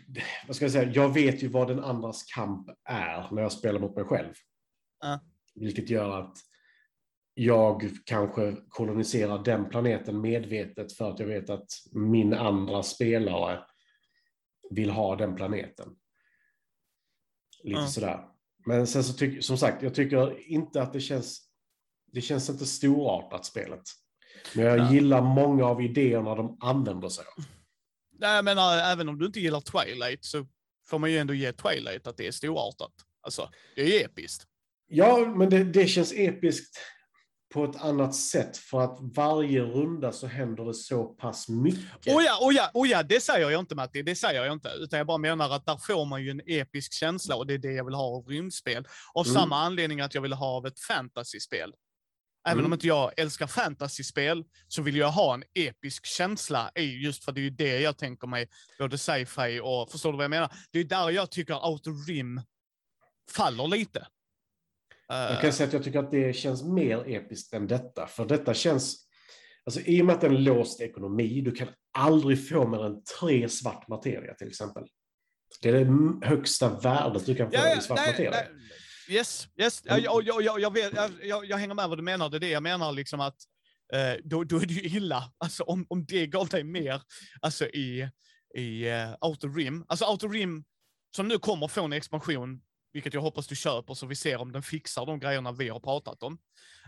[0.47, 3.81] vad ska jag säga, jag vet ju vad den andras kamp är när jag spelar
[3.81, 4.35] mot mig själv.
[5.01, 5.21] Ja.
[5.55, 6.37] Vilket gör att
[7.35, 13.61] jag kanske koloniserar den planeten medvetet för att jag vet att min andra spelare
[14.71, 15.97] vill ha den planeten.
[17.63, 17.87] Lite Ja.
[17.87, 18.29] sådär.
[18.67, 21.41] Men sen så tycker, som sagt, jag tycker inte att det känns,
[22.13, 23.83] det känns inte storartat spelet.
[24.55, 24.93] Men jag Ja.
[24.93, 27.45] gillar många av idéerna de använder sig av.
[28.19, 30.47] Nej, jag menar, även om du inte gillar Twilight så
[30.87, 32.93] får man ju ändå ge Twilight att det är storartat.
[33.21, 34.45] Alltså, det är ju episkt.
[34.89, 36.79] Ja, men det, det känns episkt
[37.55, 42.15] på ett annat sätt för att varje runda så händer det så pass mycket.
[42.15, 44.69] Oh ja, oh ja, oh ja, det säger jag inte Matti, det säger jag inte.
[44.69, 47.59] Utan jag bara menar att där får man ju en episk känsla och det är
[47.59, 48.87] det jag vill ha av rymdspel.
[49.15, 49.35] Av Mm.
[49.35, 51.73] samma anledning att jag vill ha av ett fantasyspel.
[52.47, 52.67] Även Mm.
[52.67, 57.33] om inte jag älskar fantasyspel så vill jag ha en episk känsla i just för
[57.33, 60.53] det är ju det jag tänker mig, både sci-fi och, förstår du vad jag menar?
[60.71, 62.41] Det är där jag tycker Outer Rim
[63.31, 64.07] faller lite.
[65.15, 68.07] Jag Eh, kan säga att jag tycker att det känns mer episkt än detta.
[68.07, 68.97] För detta känns...
[69.67, 72.85] Alltså i och med att det är en låst ekonomi, du kan aldrig få mer
[72.85, 74.85] än tre svart materia till exempel.
[75.63, 78.31] Det är det högsta värdet du kan få Ja, i svart nej, materia.
[78.31, 78.49] nej.
[79.09, 79.83] Yes, yes.
[79.85, 82.31] Jag, jag, jag, jag, vet, jag, jag hänger med vad du menar.
[82.31, 83.37] Det är det jag menar, liksom att
[83.93, 85.33] eh, då, då är det ju illa.
[85.39, 87.03] Alltså om, om det gav dig mer
[87.41, 88.09] alltså, i,
[88.55, 89.85] i uh, Outer Rim.
[89.89, 90.65] Alltså Outer Rim,
[91.17, 92.61] som nu kommer få en expansion,
[92.95, 95.81] vilket jag hoppas du köper så vi ser om den fixar de grejerna vi har
[95.81, 96.39] pratat om.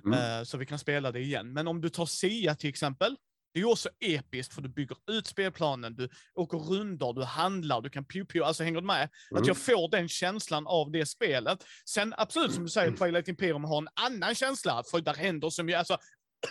[0.05, 0.38] Mm.
[0.38, 1.53] Eh, så vi kan spela det igen.
[1.53, 3.16] Men om du tar Sia till exempel,
[3.55, 7.81] Det är ju också episkt för du bygger ut spelplanen, du åker rundor, du handlar,
[7.81, 9.09] du kan pew Alltså hänger du med?
[9.31, 9.42] Mm.
[9.42, 11.64] Att jag får den känslan av det spelet.
[11.88, 15.69] Sen absolut, som du säger, Twilight Imperium har en annan känsla, för där händer som
[15.69, 15.99] ju, alltså,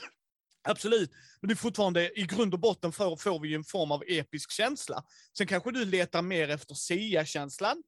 [0.67, 3.91] Absolut, men det är fortfarande i grund och botten för, får vi ju en form
[3.91, 5.03] av episk känsla.
[5.37, 7.83] Sen kanske du letar mer efter Sia-känslan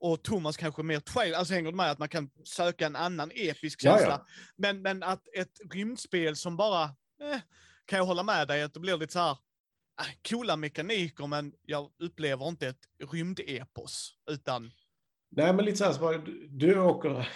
[0.00, 3.30] och Thomas kanske mer trail, alltså hänger du med att man kan söka en annan
[3.34, 3.96] episk Ja, ja.
[3.96, 4.26] känsla.
[4.56, 7.40] Men, men att ett rymdspel som bara, eh,
[7.84, 9.30] kan jag hålla med dig att det blir lite så här,
[10.00, 12.80] eh, coola mekaniker men jag upplever inte ett
[13.12, 14.14] rymdepos.
[14.30, 14.70] Utan,
[15.30, 17.28] Nej, men lite så här, så bara, du, du åker,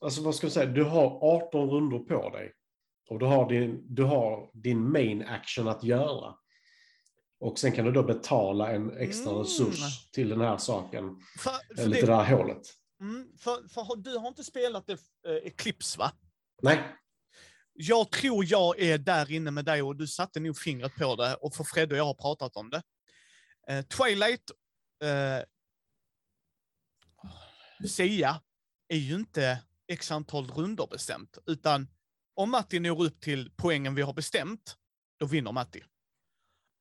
[0.00, 2.52] alltså vad ska jag säga, du har 18 rundor på dig.
[3.10, 6.34] Och du har, din, du har din main action att göra.
[7.38, 9.42] Och sen kan du då betala en extra Mm.
[9.42, 11.16] resurs till den här saken.
[11.38, 12.62] för, för, Eller det, till det här hålet.
[13.00, 14.96] mm, för, för du har inte spelat eh,
[15.42, 16.12] Eclipse va?
[16.62, 16.96] Nej,
[17.72, 21.34] Jag tror jag är där inne med dig och du satte nog fingret på det
[21.34, 22.82] och för Fred och jag har pratat om det.
[23.68, 24.50] Eh, Twilight,
[25.04, 25.42] eh,
[27.88, 28.40] Sia,
[28.88, 31.88] är ju inte x antal runder bestämt, utan
[32.34, 34.76] om Matti når upp till poängen vi har bestämt,
[35.18, 35.84] då vinner Matti.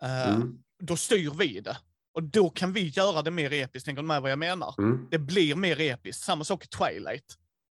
[0.04, 1.78] Eh, mm, Då styr vi det.
[2.14, 4.76] Och då kan vi göra det mer episkt, tänker du med vad jag menar?
[4.78, 5.08] mm.
[5.12, 6.24] Det blir mer episkt.
[6.24, 7.26] Samma sak i Twilight.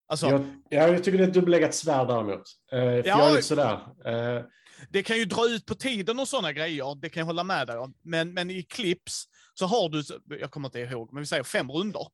[0.08, 2.42] Alltså, Jag, ja, jag tycker det är ett dubbelläggat svärd däremot.
[2.70, 3.02] För Ja.
[3.06, 3.80] jag är lite sådär.
[4.06, 4.42] Eh,
[4.90, 7.66] Det kan ju dra ut på tiden och sådana grejer, det kan jag hålla med
[7.66, 7.94] dig om.
[8.02, 10.02] Men, men i clips så har du,
[10.40, 12.06] jag kommer inte ihåg, men vi säger fem runder.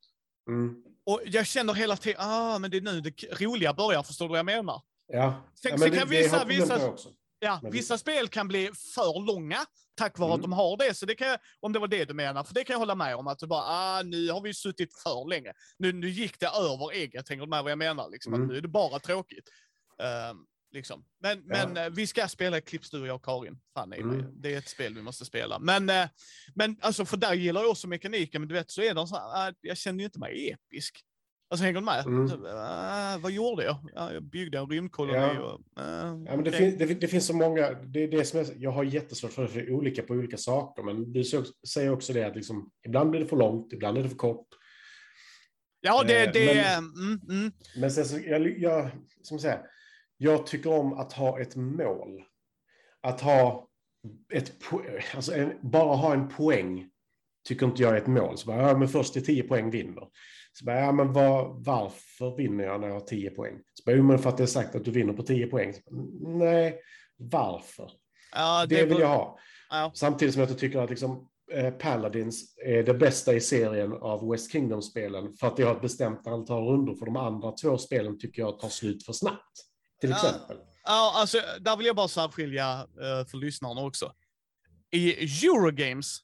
[0.48, 0.74] mm,
[1.06, 4.28] Och jag känner hela tiden, ah, men det är nu det roliga börjar, förstår du
[4.28, 4.82] vad jag menar?
[5.12, 5.42] ja.
[5.62, 7.08] Sen- ja, sen men kan det, vissa- det vissa- på också.
[7.42, 9.58] Ja, Men- vissa spel kan bli för långa
[9.94, 10.50] tack vare att Mm.
[10.50, 10.94] de har det.
[10.94, 13.16] Så det kan om det var det du menar, för det kan jag hålla med
[13.16, 13.26] om.
[13.26, 15.52] Att du bara, ah, nu har vi suttit för länge.
[15.78, 18.10] Nu, nu gick det över ägget, tänker du med vad jag menar?
[18.10, 18.44] Liksom, Mm.
[18.46, 19.48] att nu är det bara tråkigt.
[20.02, 20.36] Ehm,
[20.72, 21.04] liksom.
[21.20, 21.42] Men, Ja.
[21.46, 23.60] men eh, vi ska spela Clips du och jag Karin.
[23.74, 23.92] Fan.
[23.92, 24.24] Mm.
[24.42, 25.58] Det är ett spel vi måste spela.
[25.58, 26.08] Men, eh,
[26.54, 29.16] men alltså, för där gillar jag också mekaniken, men du vet så är det så
[29.16, 31.00] här, ah, jag känner ju inte mig episk.
[31.50, 32.06] Alltså hänger du med?
[32.06, 32.28] Mm.
[32.28, 33.76] Så, ah, vad gjorde jag?
[33.94, 35.40] Ja, jag byggde en rymdkoloni Ja.
[35.40, 35.60] och...
[35.76, 38.46] ah, Ja, men det, fin, det, det finns så många, det är det som är,
[38.56, 41.24] jag har jättesvårt för det, för det är olika på olika saker, men du
[41.68, 44.46] säger också det att liksom, ibland blir det för långt, ibland är det för kort.
[45.80, 46.24] Ja, det...
[46.24, 47.52] Eh, det men- mm, mm.
[47.76, 48.90] Men sen så, jag, jag,
[49.22, 49.60] som jag, säger,
[50.16, 52.22] jag tycker om att ha ett mål.
[53.02, 53.68] Att ha
[54.32, 54.52] ett,
[55.14, 56.90] alltså en, bara ha en poäng
[57.48, 58.38] tycker inte jag är ett mål.
[58.38, 60.08] Så bara, ja, men först till 10 poäng vinner.
[60.52, 63.58] Så bara, ja, men var, varför vinner jag när jag har 10 poäng?
[63.74, 65.74] Så bara, jo, men för att det är sagt att du vinner på 10 poäng.
[65.90, 66.80] Bara, Nej,
[67.16, 67.90] varför?
[68.32, 69.38] Ja, Det vill jag ha.
[69.70, 69.92] Ja.
[69.94, 74.52] Samtidigt som jag tycker att liksom, eh, Paladins är det bästa i serien av West
[74.52, 76.94] Kingdom-spelen för att det har ett bestämt antal rundor.
[76.94, 79.52] För de andra två spelen tycker jag tar slut för snabbt.
[80.00, 80.16] Till Ja.
[80.16, 80.56] exempel.
[80.84, 84.12] Ja, alltså, där vill jag bara särskilja eh, för lyssnarna också.
[84.90, 85.10] I
[85.46, 86.18] Eurogames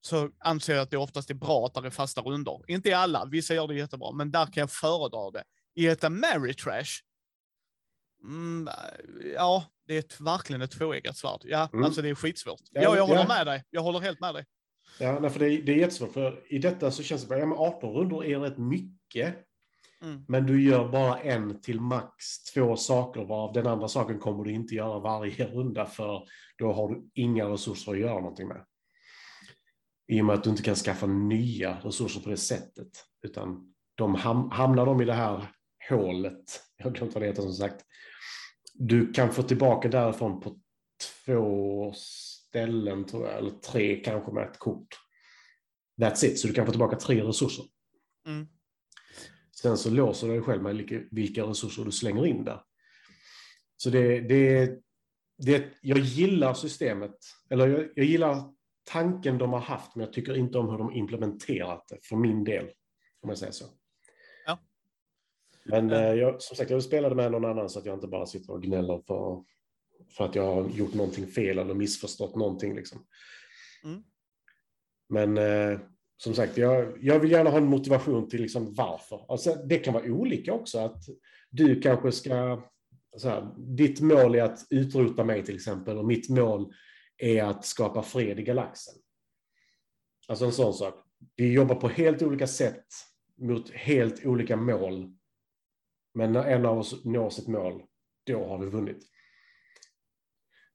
[0.00, 2.64] så anser jag att det oftast är bra att det är fasta rundor.
[2.68, 5.44] Inte i alla, vissa gör det jättebra, men där kan jag föredra det.
[5.74, 6.90] I ett Ameritrash,
[8.24, 8.68] mm,
[9.34, 11.40] ja, det är ett, verkligen ett tvåeggat svärd.
[11.44, 11.84] Ja, Mm.
[11.84, 12.60] alltså det är skitsvårt.
[12.70, 13.28] Ja, Ja, jag håller ja.
[13.28, 13.64] med dig.
[13.70, 14.44] Jag håller helt med dig.
[15.00, 16.12] Ja, nej, för det, är- det är jättesvårt.
[16.12, 19.36] För i detta så känns det bara, ja, men 18 rundor är rätt mycket.
[20.02, 20.24] Mm.
[20.28, 24.52] Men du gör bara en till max två saker, varav den andra saken kommer du
[24.52, 26.28] inte göra varje runda, för
[26.58, 28.64] då har du inga resurser att göra någonting med.
[30.08, 32.88] I och med att du inte kan skaffa nya resurser på det sättet.
[33.22, 35.46] Utan de ham hamnar de i det här
[35.88, 37.84] hålet, jag har glömt vad det heter som sagt.
[38.74, 40.60] Du kan få tillbaka därifrån på
[41.24, 44.88] två ställen, tror jag, eller tre kanske med ett kort.
[46.00, 47.64] That's it, så du kan få tillbaka tre resurser.
[48.26, 48.46] Mm.
[49.62, 50.76] Sen så låser du dig själv med
[51.10, 52.62] vilka- resurser du slänger in där.
[53.76, 54.78] Så det, det,
[55.38, 57.16] det, jag gillar systemet,
[57.50, 58.55] eller jag, jag gillar
[58.86, 62.44] tanken de har haft, men jag tycker inte om hur de implementerat det för min
[62.44, 62.64] del.
[63.20, 63.64] Om jag säger så.
[64.46, 64.58] Ja.
[65.64, 68.26] Men eh, jag, som sagt, jag spelade med någon annan så att jag inte bara
[68.26, 69.44] sitter och gnäller för,
[70.16, 72.76] för att jag har gjort någonting fel eller missförstått någonting.
[72.76, 73.06] Liksom.
[73.84, 74.02] Mm.
[75.08, 75.80] Men eh,
[76.16, 79.26] som sagt, jag, jag vill gärna ha en motivation till liksom varför.
[79.28, 80.78] Alltså, det kan vara olika också.
[80.78, 81.02] Att
[81.50, 82.62] du kanske ska...
[83.16, 86.72] Så här, ditt mål är att utrota mig till exempel och mitt mål
[87.18, 88.94] är att skapa fred i galaxen.
[90.28, 90.94] Alltså en sån sak.
[91.36, 92.84] Vi jobbar på helt olika sätt
[93.38, 95.12] mot helt olika mål.
[96.14, 97.82] Men när en av oss når sitt mål,
[98.26, 99.04] då har vi vunnit.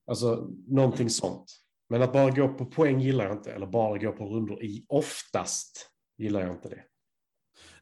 [0.08, 1.46] Alltså någonting sånt.
[1.90, 4.86] Men att bara gå på poäng gillar jag inte, eller bara gå på rundor i
[4.90, 6.84] oftast gillar jag inte det.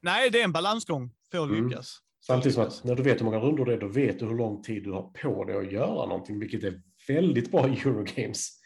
[0.02, 1.68] Nej, det är en balansgång för att Mm.
[1.68, 1.98] lyckas.
[2.26, 4.36] Samtidigt som att när du vet hur många rundor det är, då vet du hur
[4.36, 6.82] lång tid du har på dig att göra någonting, vilket är
[7.14, 8.60] väldigt bra Eurogames.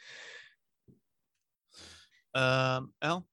[2.38, 3.24] Uh, ja.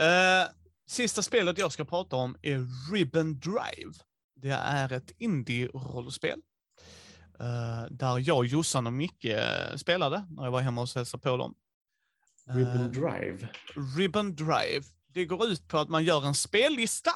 [0.00, 0.52] Uh,
[0.86, 3.92] sista spelet jag ska prata om är Ribbon Drive.
[4.34, 6.40] Det är ett indie-rollspel.
[7.40, 9.26] Uh, där jag, Jossan och Micke
[9.76, 11.54] spelade när jag var hemma och hälsade på dem.
[12.46, 13.48] Ribbon Drive?
[13.98, 14.82] Ribbon Drive.
[15.06, 17.10] Det går ut på att man gör en spellista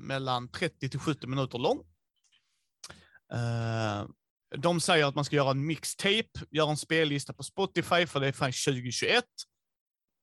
[0.00, 1.84] mellan 30 till 70 minuter lång.
[4.56, 8.28] De säger att man ska göra en mixtape, göra en spellista på Spotify, för det
[8.28, 9.24] är fan 2021.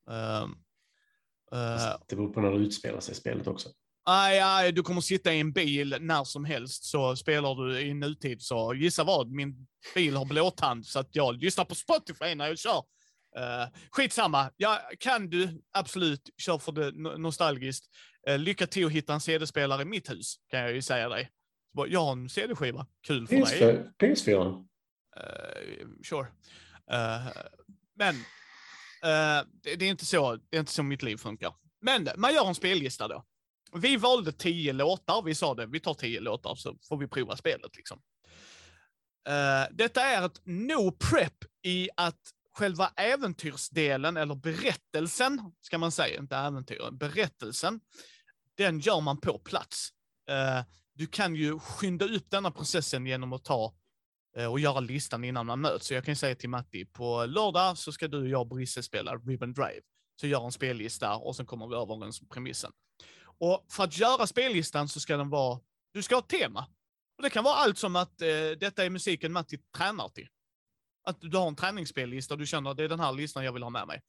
[0.10, 3.70] Uh, uh, det beror på när det utspelar sig spelet också.
[4.08, 7.94] Nej, nej, du kommer sitta i en bil när som helst, så spelar du i
[7.94, 12.48] nutid, så gissa vad, min bil har blåtand, så att jag lyssnar på Spotify när
[12.48, 12.84] jag kör.
[13.38, 17.86] Uh, skitsamma, ja, kan du, absolut, kör för det nostalgiskt.
[18.30, 21.30] Uh, lycka till att hitta en CD-spelare i mitt hus, kan jag ju säga dig.
[21.88, 23.92] Jag har en CD-skiva, kul för PS4, mig.
[24.00, 24.68] PS4?
[25.18, 26.28] Uh, sure.
[26.94, 27.32] Uh,
[27.96, 31.54] men uh, det, det, är inte så, det är inte så mitt liv funkar.
[31.82, 33.26] Men man gör en spellista då.
[33.76, 37.38] Vi valde tio låtar, vi sa det, vi tar tio låtar så får vi prova
[37.38, 38.02] spelet liksom.
[39.72, 42.20] detta är ett no prep i att
[42.58, 47.80] själva äventyrsdelen, eller berättelsen, ska man säga, inte äventyren, berättelsen,
[48.58, 49.90] den gör man på plats
[50.98, 53.74] du kan ju skynda upp denna processen genom att ta
[54.38, 55.88] eh, och göra listan innan man möts.
[55.88, 58.84] Så jag kan säga till Matti, på lördag så ska du och jag och Brisse
[58.84, 59.82] spela Ribbon Drive.
[60.22, 62.72] Så gör en spellista och sen kommer vi överens om premissen.
[63.40, 65.60] Och för att göra spellistan så ska den vara,
[65.94, 66.68] du ska ha ett tema.
[67.18, 68.28] Och det kan vara allt som att eh,
[68.60, 70.28] detta är musiken Matti tränar till.
[71.04, 73.54] Att du har en träningsspellista och du känner att det är den här listan jag
[73.54, 74.02] vill ha med mig.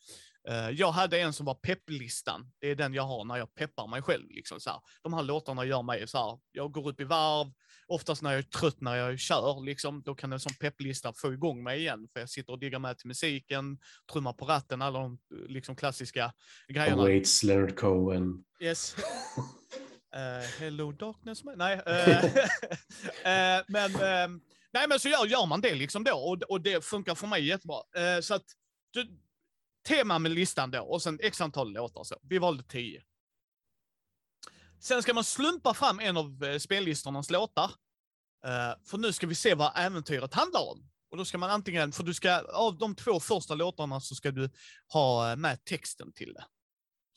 [0.51, 2.53] Uh, jag hade en som var pepplistan.
[2.61, 4.31] Det är den jag har när jag peppar mig själv.
[4.31, 4.81] Liksom, så här.
[5.03, 7.53] De här låtarna gör mig så här, jag går upp i varv,
[7.89, 11.33] oftast när jag är trött när jag kör, liksom, då kan en sån pepplista få
[11.33, 12.09] igång mig igen.
[12.13, 13.79] För jag sitter och diggar med till musiken,
[14.13, 16.33] trummar på ratten, alla de liksom, klassiska
[16.69, 17.03] grejerna.
[17.03, 18.45] Waits, Leonard Cohen.
[18.61, 18.97] Yes.
[18.99, 19.03] uh,
[20.61, 21.45] hello darkness.
[21.45, 23.93] Nej, uh, uh, men,
[24.73, 27.47] nej, men så gör, gör man det liksom då och, och det funkar för mig
[27.47, 27.83] jättebra.
[28.23, 28.45] så att,
[28.91, 29.19] du,
[29.89, 32.17] tema med listan då och sen x antal låtar så.
[32.23, 33.03] Vi valde tio.
[34.81, 37.71] Sen ska man slumpa fram en av eh, spellistornas låtar.
[38.45, 40.91] Eh, för nu ska vi se vad äventyret handlar om.
[41.11, 44.31] Och då ska man antingen, för du ska, av de två första låtarna så ska
[44.31, 44.51] du
[44.93, 46.45] ha eh, med texten till det.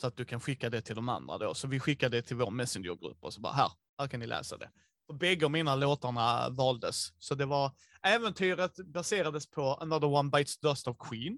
[0.02, 1.54] Så att du kan skicka det till de andra då.
[1.54, 4.58] Så vi skickar det till vår Messengergrupp och så bara här, här kan ni läsa
[4.58, 4.72] det.
[5.08, 7.14] Och bägge mina låtarna valdes.
[7.20, 11.38] Så det var, äventyret baserades på Another One Bites Dust of Queen.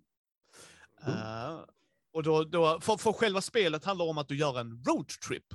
[1.07, 1.65] Uh,
[2.13, 5.53] och då, då för, för själva spelet handlar om att du gör en roadtrip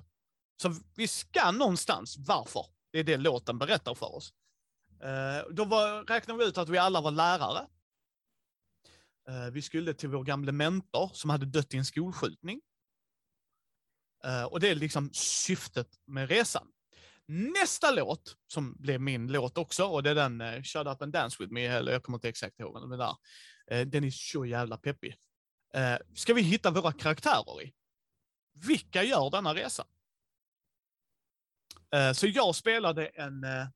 [0.62, 2.16] så vi ska någonstans.
[2.18, 2.66] Varför?
[2.92, 4.32] Det är det låten berättar för oss.
[5.04, 7.66] Uh, då var, räknade vi ut att vi alla var lärare.
[9.28, 12.60] Uh, vi skulle till vår gamle mentor som hade dött i en skolskjutning.
[14.26, 16.68] Uh, och det är liksom syftet med resan.
[17.26, 21.12] Nästa låt, som blev min låt också, och det är den uh, Shut Up and
[21.12, 23.16] Dance With Me, eller jag kommer inte exakt ihåg den där.
[23.72, 25.16] Uh, den är så jävla peppig.
[25.76, 27.72] Uh, ska vi hitta våra karaktärer i?
[28.66, 29.84] Vilka gör denna resa?
[31.94, 33.66] Eh, så jag spelade en, eh,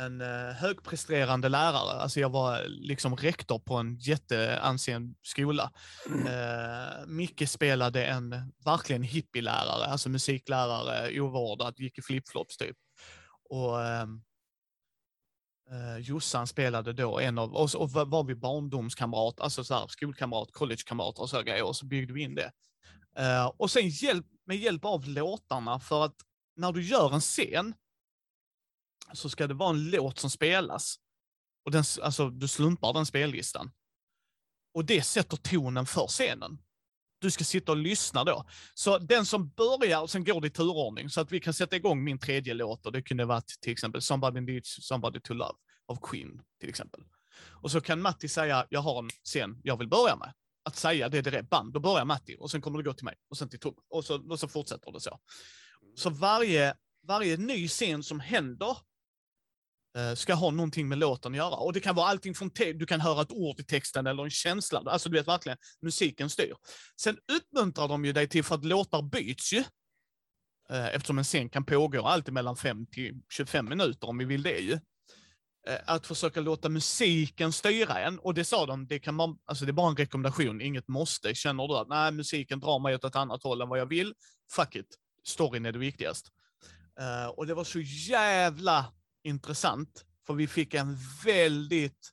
[0.00, 2.00] en eh, högpresterande lärare.
[2.00, 5.72] Alltså jag var liksom rektor på en jätteansen skola.
[6.06, 7.16] Mm.
[7.16, 12.76] Micke spelade en verkligen hippielärare, alltså musiklärare, ovårdad, gick i flipflops typ.
[13.50, 13.78] Och
[15.70, 20.52] Uh, Jossan spelade då en av, och, och var vi barndomskamrat, alltså så här, skolkamrat,
[20.52, 22.52] collegekamrat och så grejer, och så byggde vi in det.
[23.18, 26.16] Uh, och sen hjälp, med hjälp av låtarna, för att
[26.56, 27.74] när du gör en scen
[29.12, 30.96] så ska det vara en låt som spelas.
[31.64, 33.70] Och den, alltså, du slumpar den spellistan.
[34.74, 36.58] Och det sätter tonen för scenen.
[37.22, 38.44] Du ska sitta och lyssna då.
[38.74, 42.04] Så den som börjar, sen går det i turordning, så att vi kan sätta igång
[42.04, 45.54] min tredje låt och det kunde varit till exempel Somebody Needs Somebody to Love
[45.86, 47.00] av Queen till exempel.
[47.62, 50.32] Och så kan Matti säga, jag har en scen jag vill börja med.
[50.64, 53.14] Att säga det direkt, band, då börjar Matti och sen kommer det gå till mig
[53.30, 55.18] och sen till Tom och så, och så fortsätter det så.
[55.96, 56.74] Så varje,
[57.06, 58.76] varje ny scen som händer
[59.96, 61.54] Eh, ska ha någonting med låten att göra.
[61.54, 64.30] Och det kan vara allting från, du kan höra ett ord i texten eller en
[64.30, 64.82] känsla.
[64.86, 66.54] Alltså du vet verkligen, musiken styr.
[67.00, 69.64] Sen uppmuntrar de ju dig till, för att låtar byts ju,
[70.70, 74.42] eh, eftersom en scen kan pågå alltid mellan 5 till 25 minuter om vi vill
[74.42, 74.72] det ju.
[75.68, 78.18] Eh, att försöka låta musiken styra en.
[78.18, 81.34] Och det sa de, det, kan man, alltså det är bara en rekommendation, inget måste.
[81.34, 84.14] Känner du att nej, musiken drar mig åt ett annat håll än vad jag vill,
[84.56, 86.30] fuck it storyn är det viktigaste.
[87.00, 92.12] Uh, och det var så jävla intressant, för vi fick en väldigt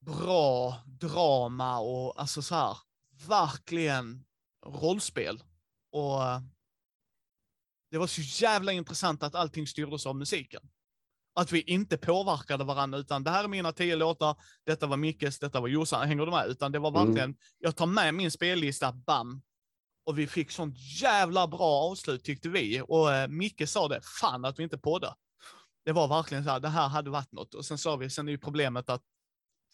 [0.00, 2.76] bra drama och alltså så här,
[3.28, 4.24] verkligen
[4.66, 5.42] rollspel.
[5.92, 6.40] Och eh,
[7.90, 10.62] det var så jävla intressant att allting styrdes av musiken.
[11.36, 15.38] Att vi inte påverkade varandra, utan det här är mina tio låtar, detta var Mickes,
[15.38, 16.46] detta var Jossan, hänger du med?
[16.48, 17.06] Utan det var Mm.
[17.06, 19.42] verkligen, jag tar med min spellista, bam.
[20.06, 22.82] Och vi fick sånt jävla bra avslut tyckte vi.
[22.88, 25.14] Och eh, Micke sa det, fan att vi inte poddade.
[25.84, 27.54] Det var verkligen så här, det här hade varit något.
[27.54, 29.02] Och sen sa vi, sen är ju problemet att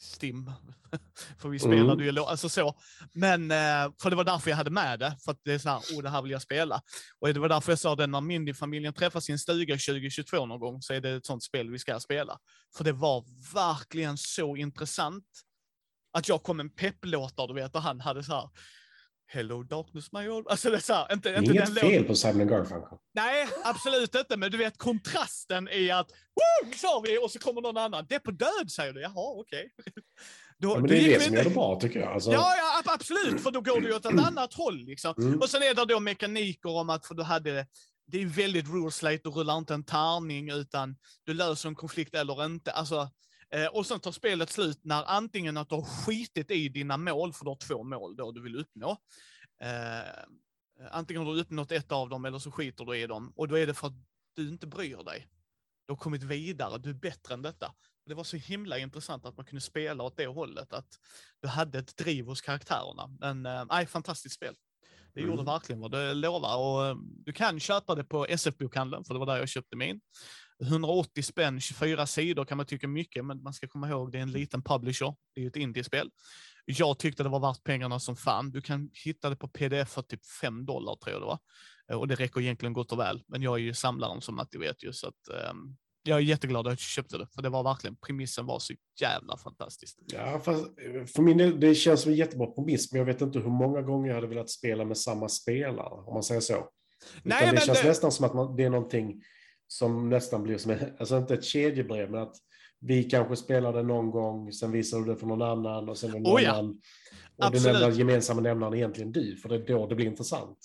[0.03, 0.53] Stim,
[1.39, 1.78] för vi Mm.
[1.78, 2.74] spelade ju, lå- alltså så.
[3.12, 5.68] Men, eh, för det var därför jag hade med det, för att det är så
[5.68, 6.83] här, oh det här vill jag spela.
[7.18, 10.61] Och det var därför jag sa det, när Mindy-familjen träffas i en stuga 2022 någon
[10.61, 12.39] gång, så är det ett sånt spel vi ska spela.
[12.76, 13.24] För det var
[13.55, 15.24] verkligen så intressant.
[16.12, 18.51] Att jag kom en pepplåtar, du vet, och han hade så här,
[19.33, 20.49] Hello darkness my old...
[20.49, 22.05] Alltså det är så här, inte, Det är inte inget fel låten.
[22.07, 22.99] på Simon Garfunkel.
[23.14, 26.72] Nej, absolut inte, men du vet kontrasten i att, Woo!
[26.76, 28.07] sa vi, och så kommer någon annan.
[28.09, 29.01] Det är på död, säger du.
[29.01, 29.70] Jaha, okej.
[30.59, 32.12] Då, Ja, men det är det som inte- gör det bra tycker jag.
[32.12, 34.76] Alltså, Ja, ja, ab- absolut, för då går du åt ett annat håll.
[34.85, 35.14] Liksom.
[35.18, 35.39] Mm.
[35.41, 37.66] Och sen är det då mekaniker om att, för du hade,
[38.07, 42.45] det är väldigt ruleslate, du rullar inte en tärning, utan du löser en konflikt eller
[42.45, 42.72] inte.
[42.72, 43.11] Alltså,
[43.55, 47.32] eh, och sen tar spelet slut när antingen att du har skitit i dina mål,
[47.32, 48.90] för du har två mål då du vill uppnå.
[49.62, 50.24] Eh,
[50.90, 53.32] antingen har du uppnått ett av dem eller så skiter du i dem.
[53.36, 53.94] Och då är det för att
[54.36, 55.28] du inte bryr dig.
[55.86, 57.74] Du har kommit vidare, du är bättre än detta.
[58.07, 60.88] Det var så himla intressant att man kunde spela åt det hållet, att
[61.42, 63.16] du hade ett driv hos karaktärerna.
[63.20, 64.55] Men eh, fantastiskt spel.
[65.14, 65.44] Det gjorde Mm.
[65.44, 66.57] verkligen vad det lovar.
[66.57, 70.01] Och eh, du kan köpa det på SF-bokhandeln, för det var där jag köpte min.
[70.62, 74.22] 180 spänn, 24 sidor kan man tycka mycket, men man ska komma ihåg det är
[74.22, 75.14] en liten publisher.
[75.34, 76.11] Det är ett indiespel.
[76.64, 78.50] Jag tyckte det var värt pengarna som fan.
[78.50, 81.38] Du kan hitta det på pdf för typ 5 dollar tror jag det var.
[81.90, 83.22] Eh, Och det räcker egentligen gott och väl.
[83.28, 86.66] Men jag är ju samlaren som Matti vet ju, så att ehm, jag är jätteglad
[86.66, 89.98] att jag köpte det, för det var verkligen, premissen var så jävla fantastisk.
[90.06, 90.40] Ja, eh,
[91.06, 93.82] för min del, det känns som en jättebra premiss, men jag vet inte hur många
[93.82, 96.54] gånger jag hade velat spela med samma spelare, om man säger så.
[96.54, 96.66] Nej,
[97.22, 99.22] Nej, det känns det- nästan som att man, det är någonting
[99.73, 102.37] som nästan blir som, en- alltså inte ett kedjebrev, men att
[102.81, 106.35] vi kanske spelade någon gång, sen visar du det för någon annan och sen någon
[106.37, 106.81] Oh ja, annan.
[107.37, 107.64] Och absolut.
[107.64, 110.59] den enda gemensamma nämnaren är egentligen du, för det är då det blir intressant.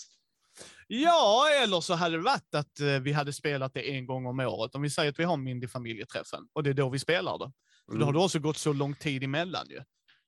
[0.88, 4.40] Ja, eller så hade det varit att eh, vi hade spelat det en gång om
[4.40, 4.76] året.
[4.76, 7.52] Om vi säger att vi har Mindy-familjeträffen och det är då vi spelar det.
[7.86, 8.06] För då Mm.
[8.06, 9.78] har det också gått så lång tid emellan ju,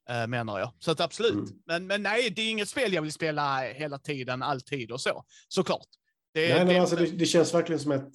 [0.10, 0.72] eh, menar jag.
[0.80, 1.34] Så att absolut.
[1.34, 1.48] Mm.
[1.66, 5.24] Men, men nej, det är inget spel jag vill spela hela tiden, alltid och så.
[5.48, 5.88] Såklart.
[6.34, 8.10] Det, Nej, det, men alltså, det, det känns verkligen som ett...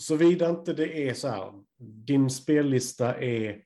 [0.00, 1.52] Såvida inte det är så här,
[2.06, 3.62] din spellista är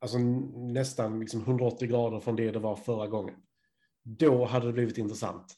[0.00, 3.34] alltså, nästan liksom 180 grader från det det var förra gången.
[4.02, 5.54] Då hade det blivit intressant.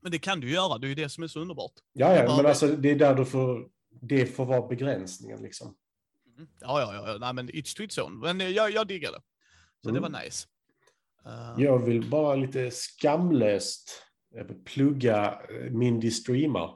[0.00, 1.72] men det kan du göra, det är ju det som är så underbart.
[1.92, 2.48] Ja, Det ja, men det.
[2.48, 3.68] alltså det är där du får...
[4.00, 5.74] Det får vara begränsningen liksom.
[6.36, 6.48] Mm.
[6.60, 7.18] Ja, ja, ja.
[7.18, 8.18] Nej, men it's to its own.
[8.18, 9.20] Men eh, jag, jag diggar det.
[9.82, 10.12] Så det Mm.
[10.12, 10.48] var nice.
[11.26, 14.02] Eh, Jag vill bara lite skamlöst
[14.36, 16.70] eh, plugga Mindy Streamar.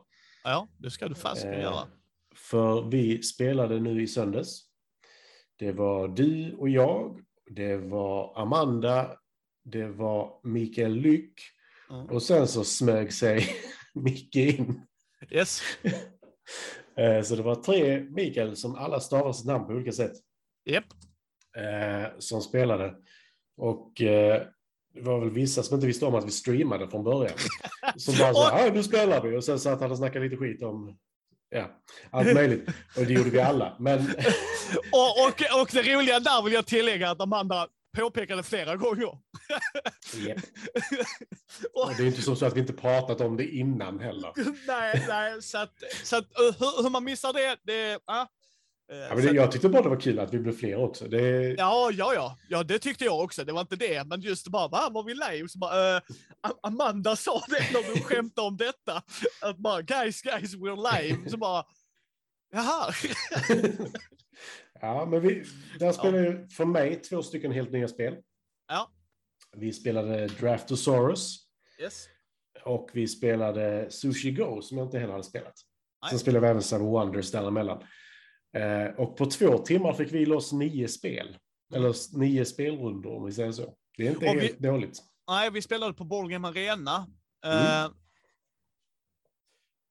[0.44, 1.88] Ja, det ska du fasiken Eh, göra.
[2.34, 4.60] För vi spelade nu i söndags.
[5.56, 7.20] Det var du och jag,
[7.50, 9.16] det var Amanda,
[9.64, 11.40] det var Mikael Lyck
[11.90, 12.06] Mm.
[12.06, 13.46] och sen så smög sig
[13.94, 14.80] Micke in.
[15.30, 15.60] Yes.
[16.96, 20.12] Eh, Så det var tre Mikael som alla stavar sitt namn på olika sätt
[20.64, 20.84] Japp.
[21.56, 22.94] eh, som spelade.
[23.56, 24.00] Och
[24.98, 27.34] det var väl vissa som inte visste om att vi streamade från början.
[27.96, 29.36] Som bara så här, "Ja, nu spelar vi.
[29.36, 30.96] Och sen satt han och snackade lite skit om
[31.50, 31.70] ja,
[32.10, 32.68] allt möjligt.
[32.96, 33.76] Och det gjorde vi alla.
[33.78, 33.98] Men
[34.92, 39.18] Och, och, och det roliga där vill jag tillägga att Amanda påpekade flera gånger.
[40.26, 40.38] Japp.
[41.72, 44.32] Och- det är inte så att vi inte pratat om det innan heller.
[44.66, 45.72] nej, nej, så att,
[46.04, 48.26] så att uh, hur, hur man missar det, det ah.
[48.92, 51.04] Eh, Ja, men det, jag tyckte bara det var kul att vi blev fler också.
[51.08, 53.44] Det, Ja, ja, ja, ja, det tyckte jag också.
[53.44, 55.48] Det var inte det, men just bara, va, var vi live?
[55.48, 55.96] Så bara,
[56.40, 59.02] A- Amanda sa det när du skämtade om detta.
[59.42, 61.30] Att bara, guys, guys, we're live.
[61.30, 61.64] Så bara,
[62.52, 62.92] jaha.
[64.80, 65.44] ja, men vi,
[65.78, 68.16] där spelade ju för mig två stycken helt nya spel.
[68.68, 68.90] Ja.
[69.56, 71.38] Vi spelade Draftosaurus
[71.80, 72.06] Yes.
[72.64, 75.54] och vi spelade Sushi Go som jag inte heller hade spelat.
[76.02, 76.10] Nej.
[76.10, 77.82] Sen spelade vi även Seven Wonders däremellan.
[78.56, 81.36] Eh, och på två timmar fick vi loss nio spel.
[81.74, 83.74] Eller nio spelrundor om vi säger så.
[83.96, 84.98] Det är inte Och vi- helt dåligt.
[85.28, 87.06] Nej, vi spelade på Game Arena.
[87.46, 87.84] Mm.
[87.84, 87.90] Eh,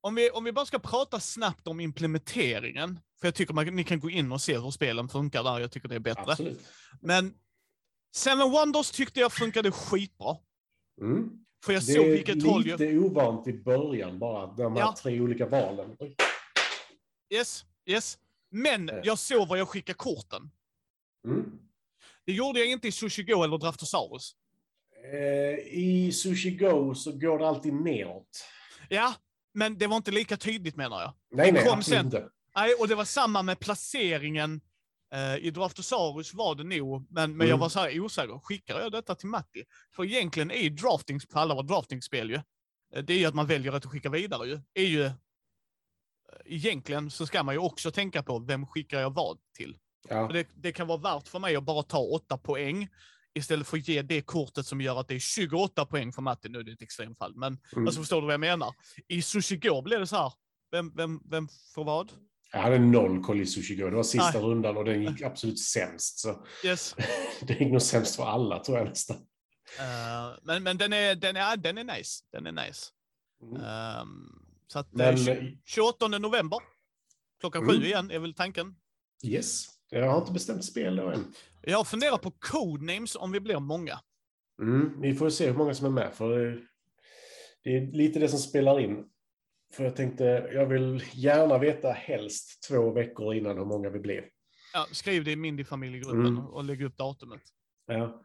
[0.02, 3.84] om, vi, om vi bara ska prata snabbt om implementeringen, för jag tycker man, ni
[3.84, 6.32] kan gå in och se hur spelen funkar där, jag tycker det är bättre.
[6.32, 6.62] Absolut.
[7.02, 7.34] Men
[8.16, 10.38] Seven Wonders tyckte jag funkade skitbra.
[11.02, 11.30] Mm.
[11.66, 12.80] För jag Det såg är vilket håll jag...
[12.80, 14.96] lite ovant i början bara, de här Ja.
[15.02, 15.98] tre olika valen.
[17.34, 18.18] Yes, yes.
[18.52, 19.00] Men Eh.
[19.04, 20.52] jag såg var jag skickade korten.
[21.26, 21.46] Mm.
[22.26, 24.36] Det gjorde jag inte i Sushi Go eller Draftosaurus.
[25.14, 28.46] Eh, I Sushi Go så går det alltid neråt.
[28.90, 29.14] Ja,
[29.54, 31.14] men det var inte lika tydligt menar jag.
[31.32, 32.06] Nej, nej, absolut sen.
[32.06, 32.30] inte.
[32.56, 34.62] Nej, och det var samma med placeringen.
[35.14, 37.60] Eh, I Draftosaurus var det nog, men, men jag Mm.
[37.60, 38.40] var så här osäker.
[38.44, 39.64] Skickar jag detta till Matti?
[39.96, 42.36] För egentligen är ju drafting, på alla våra draftingspel ju,
[42.96, 44.60] eh, det är ju att man väljer att skicka vidare ju.
[44.74, 45.12] Är ju
[46.48, 49.78] egentligen så ska man ju också tänka på vem skickar jag vad till.
[50.10, 50.28] Ja.
[50.34, 52.88] Det, det kan vara värt för mig att bara ta åtta poäng
[53.36, 56.50] istället för att ge det kortet som gör att det är 28 poäng för Matti.
[56.50, 57.88] Nu är det ett extremfall, men Mm.
[57.88, 58.74] alltså, förstår du vad jag menar?
[59.08, 60.34] I Sushi Go blev det så här,
[60.72, 62.12] vem, vem, vem får vad?
[62.52, 63.90] Jag hade noll koll i Sushi Go.
[63.90, 66.20] Det var sista rundan och den gick absolut sämst.
[66.20, 66.96] Så Yes.
[67.42, 69.18] det gick nog sämst för alla, tror jag nästan.
[69.80, 72.24] Eh, men men den, är, den, är, den är nice.
[72.32, 72.86] Den är nice.
[73.44, 73.62] Mm.
[73.62, 76.60] Ehm, så att, Men- eh, tju- 28 november,
[77.40, 77.76] klockan Mm.
[77.76, 78.76] sju igen, är väl tanken.
[79.24, 79.66] Yes.
[79.90, 81.34] Jag har inte bestämt spel då än.
[81.62, 84.00] Jag funderar på codenames om vi blir många.
[84.62, 86.14] Mm, vi får se hur många som är med.
[86.14, 86.60] För det,
[87.64, 89.06] det är lite det som spelar in.
[89.74, 94.26] För jag tänkte, jag vill gärna veta helst två veckor innan hur många vi blir.
[94.74, 96.40] Ja, skriv det i Mindy-familjegruppen Mm.
[96.48, 97.42] och lägg upp datumet.
[97.88, 98.22] Ja.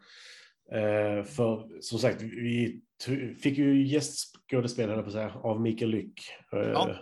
[0.75, 2.81] Eh, för som sagt, vi
[3.43, 6.21] fick ju gästskådespel, höll jag på att säga, av Mikael Lyck.
[6.53, 6.97] Eh, Ja.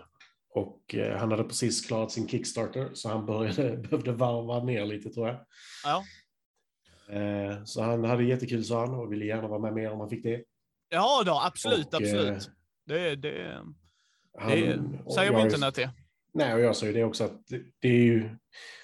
[0.54, 5.10] Och eh, han hade precis klarat sin Kickstarter, så han började, behövde varva ner lite
[5.10, 5.46] tror jag.
[5.84, 6.04] Ja,
[7.64, 10.22] så han hade jättekul sa han och ville gärna vara med mer om han fick
[10.22, 10.44] det.
[10.88, 12.50] ja då, absolut, Och, absolut.
[12.86, 13.58] Det, det,
[14.38, 15.88] Han, det säger vi inte nej till.
[16.34, 18.36] Nej, och jag sa ju det också att det, det är ju,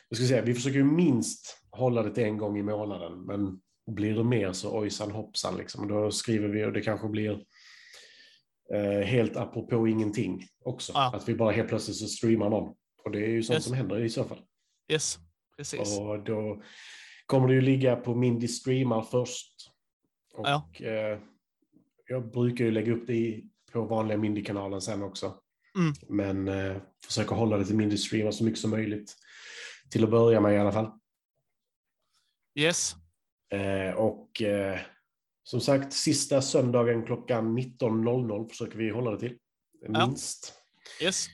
[0.08, 3.60] jag ska säga, vi försöker ju minst hålla det till en gång i månaden, men
[3.86, 5.88] blir det mer så ojsan hoppsan liksom.
[5.88, 7.44] Då skriver vi och det kanske blir
[8.74, 10.92] eh, helt apropå ingenting också.
[10.94, 11.10] Ja.
[11.14, 12.74] Att vi bara helt plötsligt så streamar någon.
[13.04, 13.64] Och det är ju sånt Yes.
[13.64, 14.42] som händer i så fall.
[14.92, 15.18] Yes,
[15.56, 15.98] precis.
[15.98, 16.62] Och då
[17.26, 19.52] kommer det ju ligga på Mindy streamar först.
[20.34, 20.70] Och Ja.
[20.80, 21.18] eh,
[22.08, 25.40] jag brukar ju lägga upp det i, på vanliga Mindy-kanalen sen också.
[25.78, 25.92] Mm.
[26.08, 26.76] Men eh,
[27.06, 29.16] försöka hålla det till Mindy streamar så mycket som möjligt.
[29.90, 30.90] Till att börja med i alla fall.
[32.54, 32.94] Yes,
[33.96, 34.78] och eh,
[35.44, 39.36] som sagt, sista söndagen klockan 19.00 försöker vi hålla det till.
[39.88, 40.06] Ja.
[40.06, 40.52] Minst.
[41.02, 41.26] yes.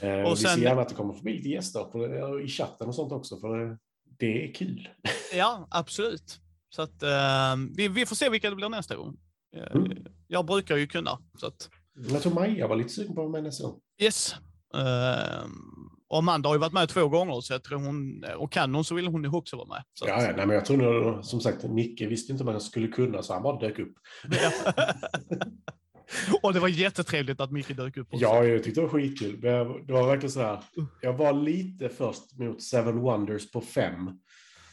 [0.00, 2.06] Eh, Och vi sen- ser gärna att det kommer förbi lite gäster på
[2.40, 3.78] i chatten och sånt också, för
[4.18, 4.88] det, är kul.
[5.34, 6.40] Ja, absolut.
[6.70, 9.16] Så att eh, vi, vi får se vilka det blir nästa gång.
[9.56, 10.04] Eh, Mm.
[10.30, 11.18] Jag brukar ju kunna.
[11.38, 11.70] Så att,
[12.10, 13.80] Jag tror Maja var lite sugen på att vara med nästa gång.
[14.00, 14.34] yes.
[14.74, 15.44] Eh,
[16.08, 18.84] och Amanda har ju varit med två gånger, så jag tror hon, och kan hon
[18.84, 19.82] så vill hon ju också vara med.
[19.94, 22.60] Så Ja, ja nej, men jag tror nog, som sagt, Micke visste inte om han
[22.60, 23.94] skulle kunna, så han bara dök upp.
[24.30, 24.72] Ja.
[26.42, 28.22] och det var jättetrevligt att Micke dök upp också.
[28.22, 29.40] Ja, jag tyckte det var skitkul.
[29.40, 30.62] Det var verkligen så här,
[31.00, 34.10] jag var lite först mot Seven Wonders på fem.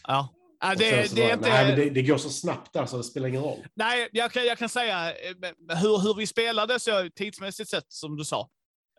[0.07, 0.29] Ja.
[0.59, 1.49] Ja, det, det bara, är inte...
[1.49, 3.65] Nej, det, det går så snabbt där så det spelar ingen roll.
[3.73, 8.17] Nej, jag kan, jag kan säga eh, hur, hur vi spelade så tidsmässigt sett, som
[8.17, 8.49] du sa.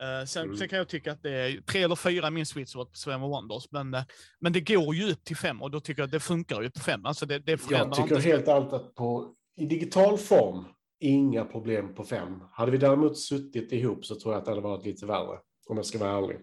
[0.01, 0.57] Eh, sen, Mm.
[0.57, 3.71] sen kan jag tycka att det är tre eller fyra min sweet på Seven Wonders,
[3.71, 4.03] men, eh,
[4.41, 6.71] men det går ju upp till fem och då tycker jag att det funkar ju
[6.71, 7.07] på fem.
[7.07, 8.29] Alltså det, det Jag tycker inte.
[8.29, 10.65] helt ärligt att på, i digital form,
[11.01, 12.43] inga problem på fem.
[12.53, 15.77] Hade vi däremot suttit ihop så tror jag att det hade varit lite värre, om
[15.77, 16.39] jag ska vara ärlig.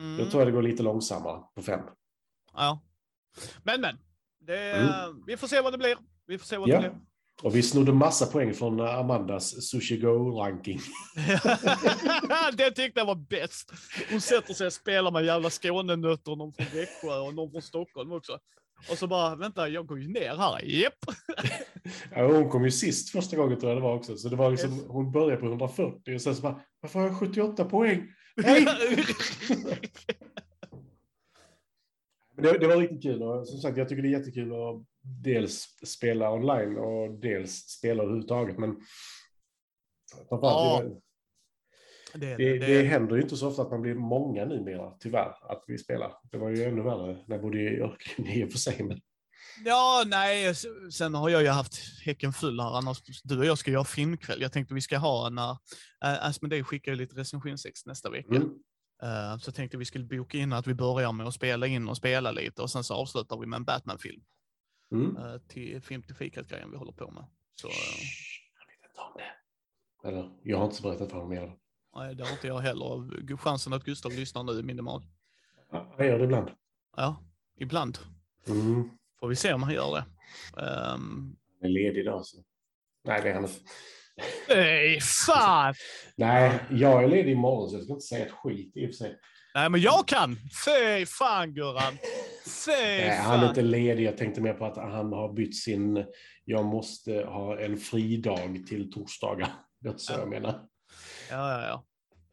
[0.00, 1.80] Mm, Jag tror att det går lite långsammare på fem.
[2.54, 2.82] ja.
[3.62, 3.96] Men, men.
[4.40, 5.22] Det, Mm.
[5.26, 5.96] Vi får se vad det blir.
[6.26, 6.80] Vi får se vad Ja.
[6.80, 7.00] det blir.
[7.42, 10.80] Och vi snodde massa poäng från eh, Amandas Sushi Go-ranking.
[12.56, 13.72] det tyckte jag var bäst.
[14.10, 18.12] Hon sätter sig och spelar med jävla Skånenötter, någon från Växjö och någon från Stockholm
[18.12, 18.38] också.
[18.90, 20.64] Och så bara, vänta, jag går ju ner här.
[20.64, 20.94] Japp.
[22.10, 24.16] Ja, hon kom ju sist första gången tror jag det var också.
[24.16, 27.18] Så det var liksom, hon började på 140 och sen så bara, varför har jag
[27.18, 28.06] 78 poäng?
[32.36, 34.82] Men det, det var riktigt kul och som sagt jag tycker det är jättekul att
[35.22, 38.58] dels spela online och dels spela överhuvudtaget.
[38.58, 38.76] Men
[40.30, 40.82] Ja.
[42.14, 45.52] det, det, det, det, händer ju inte så ofta att man blir många numera tyvärr
[45.52, 46.12] att vi spelar.
[46.30, 48.82] Det var ju ännu värre när jag bodde i Örkelljunga i och för sig.
[48.82, 49.00] Men,
[49.64, 50.54] Ja, nej,
[50.92, 52.78] sen har jag ju haft häcken full här.
[52.78, 54.42] Annars, du och jag ska göra filmkväll.
[54.42, 55.50] Jag tänkte vi ska ha när
[56.04, 58.36] äh, Asmodee skickar ju lite recensionsex nästa vecka.
[58.36, 58.50] mm.
[59.02, 61.96] Eh, så tänkte vi skulle boka in att vi börjar med att spela in och
[61.96, 64.22] spela lite och sen så avslutar vi med en Batman-film
[64.92, 65.16] Mm.
[65.16, 67.24] uh, till film till fikat-grejen vi håller på med.
[67.54, 67.74] Så eh,
[68.60, 70.08] Jag vet inte om det.
[70.08, 71.56] Eller, jag har inte berättat för honom mer.
[71.96, 73.36] nej, det har inte jag heller.
[73.36, 75.02] Chansen att Gustav lyssnar nu är minimal.
[75.72, 76.50] Ja, Jag gör det ibland.
[76.96, 77.16] Ja,
[77.58, 77.98] ibland.
[78.48, 78.90] Mm.
[79.20, 80.04] Får vi se om han gör det.
[80.62, 82.26] Um, Han är ledig idag.
[82.26, 82.36] Så.
[83.04, 83.60] Nej, det är han inte.
[84.48, 85.74] nej, fan!
[86.16, 88.94] Nej, jag är ledig imorgon så jag ska inte säga ett skit i och för
[88.94, 89.18] sig.
[89.54, 90.36] Nej, men jag kan!
[90.64, 91.98] Fy fan Gurran!
[92.68, 94.04] Nej, han är inte ledig.
[94.04, 96.04] Jag tänkte mer på att han har bytt sin...
[96.44, 99.48] Jag måste ha en fridag till torsdagar.
[99.80, 100.18] Det är så Ja.
[100.18, 100.50] jag menar.
[101.30, 101.84] Ja, ja, ja.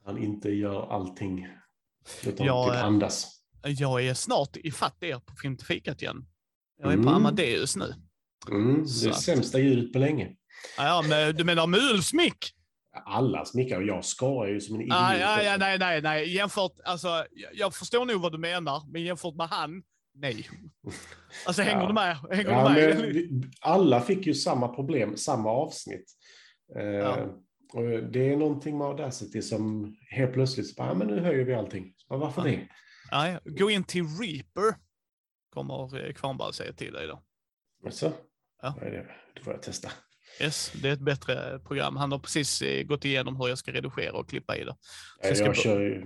[0.05, 1.47] Han inte gör allting.
[2.25, 3.39] Utan Ja, typ andas.
[3.63, 6.25] Jag är snart ifatt er på Film till fikat igen.
[6.81, 7.13] Jag är på Mm.
[7.13, 7.93] Amadeus nu.
[8.49, 10.31] Mm, det är att- sämsta ljudet på länge.
[10.77, 12.37] Ja, men du menar mulsmick?
[13.05, 14.95] Alla smickar och jag skarar ju som en idiot.
[14.97, 16.33] Ah, ja, ja, nej, nej, nej.
[16.35, 19.83] Jämfört, alltså, jag- jag förstår nog vad du menar, men jämfört med han,
[20.13, 20.49] nej.
[21.47, 21.87] Alltså, hänger Ja.
[21.87, 22.17] du med?
[22.31, 23.15] Hänger Ja, du med?
[23.15, 26.05] men alla fick ju samma problem, samma avsnitt.
[26.75, 27.25] Eh, Ja.
[27.73, 31.45] och det är någonting med Audacity som helt plötsligt, så bara, ja, men nu höjer
[31.45, 31.93] vi allting.
[31.97, 32.51] Så bara, Varför Ja.
[32.51, 32.67] det?
[33.11, 34.75] Nej, gå in till Reaper,
[35.49, 37.23] kommer eh, Kvarnberg säga till dig då.
[37.85, 38.13] Alltså,
[38.61, 38.75] Ja.
[38.79, 39.07] det?
[39.35, 39.89] Det får jag testa.
[40.41, 41.95] Yes, det är ett bättre program.
[41.95, 44.75] Han har precis eh, gått igenom hur jag ska redigera och klippa i det.
[45.21, 46.05] Så Jag, jag, kör ju,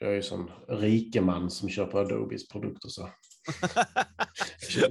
[0.00, 2.88] jag är ju sån rikeman som på Adobes produkter.
[2.88, 3.08] Så.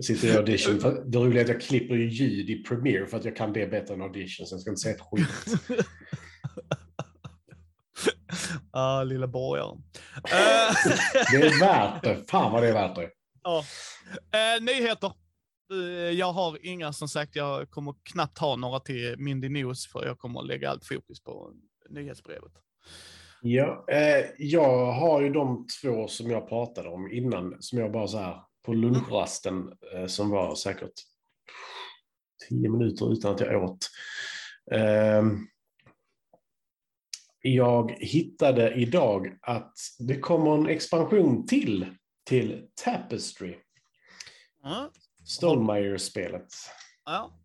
[0.01, 0.79] Sitter i audition.
[0.79, 3.53] För det roliga är att jag klipper ju ljud i Premiere för att jag kan
[3.53, 4.45] det bättre än audition.
[4.45, 5.27] Så jag ska inte säga ett skit.
[8.71, 9.83] ah, lilla borgaren.
[11.31, 12.23] Det är värt det.
[12.29, 13.09] Fan vad det är värt det.
[13.43, 13.63] ja.
[14.33, 15.11] Eh, nyheter.
[15.71, 15.77] Eh,
[16.09, 20.19] jag har inga, som sagt, jag kommer knappt ha några till Mindy News, för jag
[20.19, 21.53] kommer lägga allt fokus på
[21.89, 22.51] nyhetsbrevet.
[23.41, 28.07] Ja, eh, jag har ju de två som jag pratade om innan, som jag bara
[28.07, 30.93] så här på lunchrasten, eh, som var säkert
[32.49, 33.89] tio minuter utan att jag åt.
[34.71, 35.23] Eh,
[37.41, 41.85] jag hittade idag att det kommer en expansion till,
[42.23, 43.55] till Tapestry,
[44.63, 44.91] Ja,
[45.25, 46.53] Stonemaier-spelet,
[47.05, 47.39] ja.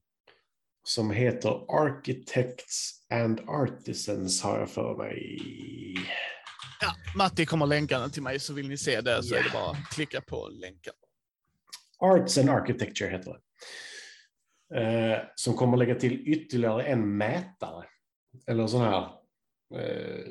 [0.84, 5.38] Som heter Architects and Artisans, har jag för mig.
[6.80, 6.94] ja.
[7.16, 9.70] Matti kommer länka den till mig, så vill ni se det så är det bara
[9.70, 10.94] att klicka på länken.
[11.98, 13.40] Arts and Architecture heter det.
[14.80, 17.84] Eh, som kommer lägga till ytterligare en mätare.
[18.46, 19.02] Eller sån här...
[19.74, 20.24] Eh,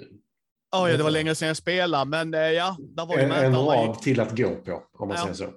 [0.71, 3.55] Oh, ja, det var länge sedan jag spelade, men eh, ja, där var det en,
[3.55, 5.21] rad till att gå på, om man Ja.
[5.23, 5.53] säger så.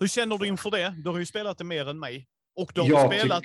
[0.00, 0.94] Hur känner du inför det?
[1.04, 2.28] Du har ju spelat det mer än mig.
[2.56, 3.44] Och du har Jag spelat,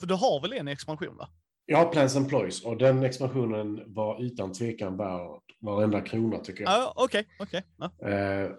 [0.00, 1.28] för du har väl en expansion va?
[1.72, 6.72] Har Plans and Ploys och den expansionen var utan tvekan värd varenda krona tycker jag.
[6.72, 7.64] Ja, okej, okej.
[7.76, 8.08] Ja.
[8.08, 8.50] Eh,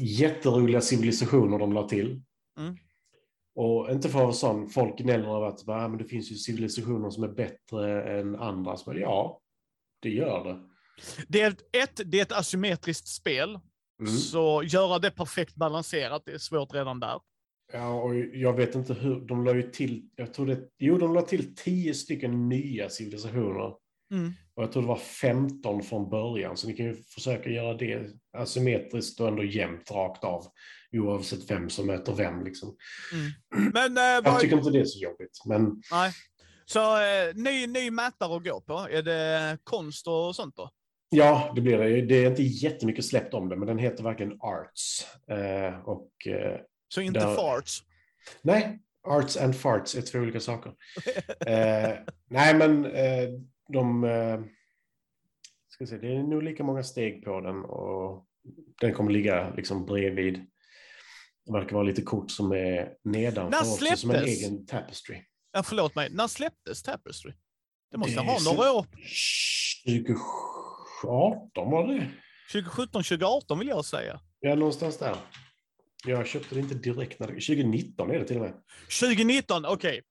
[0.00, 2.22] jätteroliga civilisationer de la till.
[2.58, 2.76] Mm.
[3.54, 7.10] Och inte för att sån, folk gnäller över att ah, men det finns ju civilisationer
[7.10, 8.76] som är bättre än andra.
[8.86, 9.40] Bara, ja,
[10.02, 10.60] det gör det.
[11.28, 13.58] Det är ett, det är ett asymmetriskt spel,
[14.00, 14.12] Mm.
[14.12, 17.20] så göra det perfekt balanserat, det är svårt redan där.
[17.72, 21.14] Ja, och jag vet inte hur, de la ju till, jag tror det, jo de
[21.14, 23.74] la till tio stycken nya civilisationer.
[24.12, 24.32] Mm.
[24.54, 28.10] Och jag tror det var 15 från början, så ni kan ju försöka göra det
[28.36, 30.46] asymmetriskt och ändå jämnt rakt av.
[30.92, 32.76] Oavsett vem som möter vem liksom.
[33.72, 36.12] Men, eh, Jag tycker inte det är så jobbigt, men nej.
[36.66, 40.70] Så eh, ny, ny mätare att gå på, är det konst och sånt då?
[41.14, 42.02] ja, det blir det.
[42.02, 45.06] Det är inte jättemycket släppt om det, men den heter verkligen Arts.
[45.30, 47.82] Eh, och eh, Så inte Där- farts?
[48.42, 50.72] nej, Arts and Farts är två olika saker.
[51.46, 51.98] Eh,
[52.30, 53.28] nej, men eh,
[53.72, 54.04] de...
[54.04, 54.40] Eh,
[55.68, 58.26] ska se, det är nog lika många steg på den och
[58.80, 60.34] den kommer ligga liksom bredvid.
[61.46, 65.22] Det verkar vara lite kort som är nedanför När också, som en egen tapestry.
[65.52, 67.32] Ja, förlåt mig, när släpptes Tapestry?
[67.90, 68.86] Det måste Det ha några år.
[69.96, 72.10] 2018 var det
[72.52, 74.20] 2017, 2018 vill jag säga.
[74.40, 75.16] Ja, någonstans där.
[76.06, 77.32] Jag köpte det inte direkt när det...
[77.32, 78.54] 2019 är det till och med.
[79.00, 80.02] 2019, okej.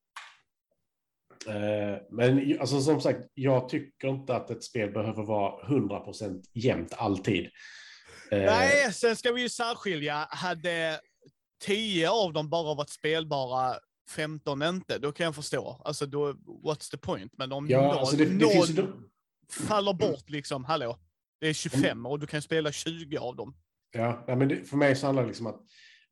[1.47, 6.93] Eh, Men alltså, som sagt, jag tycker inte att ett spel behöver vara 100% jämnt
[6.93, 7.45] alltid.
[8.31, 10.27] Eh, Nej, sen ska vi ju särskilja.
[10.29, 10.99] Hade
[11.61, 13.75] 10 av dem bara varit spelbara,
[14.09, 15.81] 15 inte, då kan jag förstå.
[15.85, 16.31] Alltså, då,
[16.63, 17.33] what's the point?
[17.37, 18.79] Men om Ja, någon, alltså det, det någon finns
[19.67, 20.97] faller bort, liksom, hallå,
[21.39, 23.55] det är 25 och du kan spela 20 av dem.
[23.93, 25.61] Ja, men det, för mig så handlar det liksom att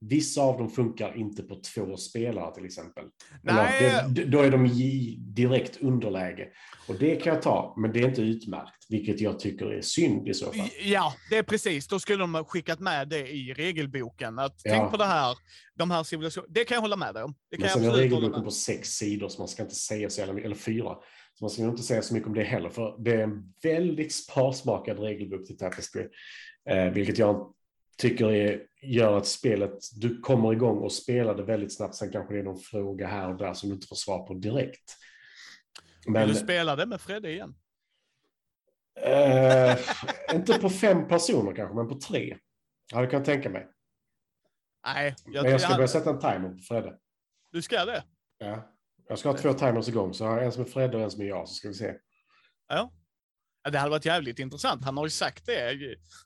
[0.01, 3.03] vissa av dem funkar inte på två spelare till exempel.
[3.43, 3.85] Nej.
[3.85, 6.47] Eller, då är de i direkt underläge.
[6.87, 10.27] Och det kan jag ta, men det är inte utmärkt, vilket jag tycker är synd
[10.27, 10.69] i så fall.
[10.83, 11.87] Ja, det är precis.
[11.87, 14.39] Då skulle de ha skickat med det i regelboken.
[14.39, 14.71] Att Ja.
[14.71, 15.37] Tänk på det här,
[15.75, 16.53] de här civilisationerna.
[16.53, 17.35] Det kan jag hålla med dig om.
[17.49, 19.63] Det kan Men jag sen är absolut hålla regelboken på sex sidor, så man ska
[19.63, 20.95] inte säga så jävla eller fyra.
[21.33, 24.13] Så man ska inte säga så mycket om det heller, för det är en väldigt
[24.13, 26.07] sparsmakad regelbok till Tapestry.
[26.69, 27.53] Eh, vilket jag
[27.97, 32.33] tycker är, gör att spelet, du kommer igång och spelar det väldigt snabbt, sen kanske
[32.33, 34.95] det är någon fråga här och där som du inte får svar på direkt.
[36.07, 37.55] Men Vill du spela det med Fredde igen?
[39.05, 39.77] eh,
[40.33, 42.37] inte på fem personer kanske, men på tre.
[42.93, 43.67] Ja, det kan jag tänka mig.
[44.85, 46.97] Nej, jag, Men jag ska jag- börja sätta en timer på Fredde.
[47.51, 48.03] du ska det?
[48.37, 48.67] Ja.
[49.07, 51.11] Jag ska ha två timers igång, så har jag en som är Fredde och en
[51.11, 51.93] som är jag, så ska vi se.
[52.67, 52.91] Ja.
[53.71, 54.85] Det hade varit jävligt intressant.
[54.85, 55.77] Han har ju sagt det.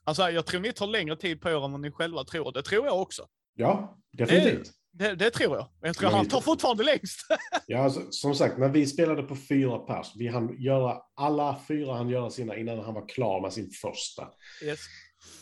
[0.04, 2.52] Alltså, jag tror ni tar längre tid på er än vad ni själva tror.
[2.52, 3.26] Det tror jag också.
[3.54, 4.70] Ja, definitivt.
[4.92, 5.66] Det, det tror jag.
[5.80, 7.20] Jag tror Men han tar fortfarande längst.
[7.66, 11.94] Ja, alltså, som sagt, när vi spelade på fyra pers, vi hann göra, alla fyra
[11.94, 14.28] han göra sina innan han var klar med sin första.
[14.64, 14.80] yes.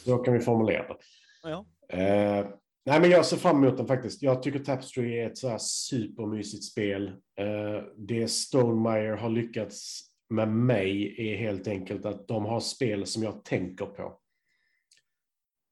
[0.04, 0.96] Så kan vi formulera det.
[1.42, 1.66] Ja.
[1.88, 2.46] Eh,
[2.86, 4.22] nej, men jag ser fram emot den faktiskt.
[4.22, 7.08] Jag tycker Tapestry är ett så här supermysigt spel.
[7.08, 10.02] Eh, det Stonemeyer har lyckats
[10.34, 14.18] med mig är helt enkelt att de har spel som jag tänker på.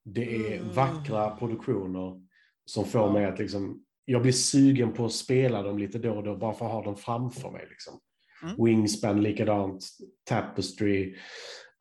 [0.05, 0.73] Det är Mm.
[0.75, 2.21] vackra produktioner
[2.65, 3.13] som får Ja.
[3.13, 6.55] mig att liksom, jag blir sugen på att spela dem lite då och då bara
[6.55, 7.67] för att ha dem framför mig.
[7.71, 8.01] Liksom.
[8.43, 8.65] Mm.
[8.65, 9.85] Wingspan likadant,
[10.25, 11.17] Tapestry.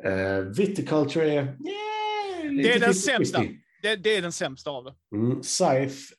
[0.05, 1.33] Uh, Viticulture är...
[1.43, 2.93] Yeah, Det är den 50-50.
[2.93, 3.43] sämsta.
[3.81, 4.95] Det, det är den sämsta av det.
[5.15, 6.15] Mm, Scythe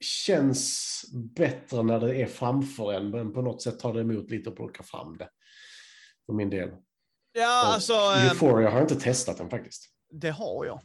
[0.00, 1.02] känns
[1.36, 4.56] bättre när det är framför en, men på något sätt tar det emot lite att
[4.56, 5.28] plocka fram det.
[6.26, 6.70] För min del.
[7.32, 7.92] Ja, Och alltså.
[7.92, 9.88] Euphoria har jag inte testat den faktiskt.
[10.10, 10.80] Det har jag.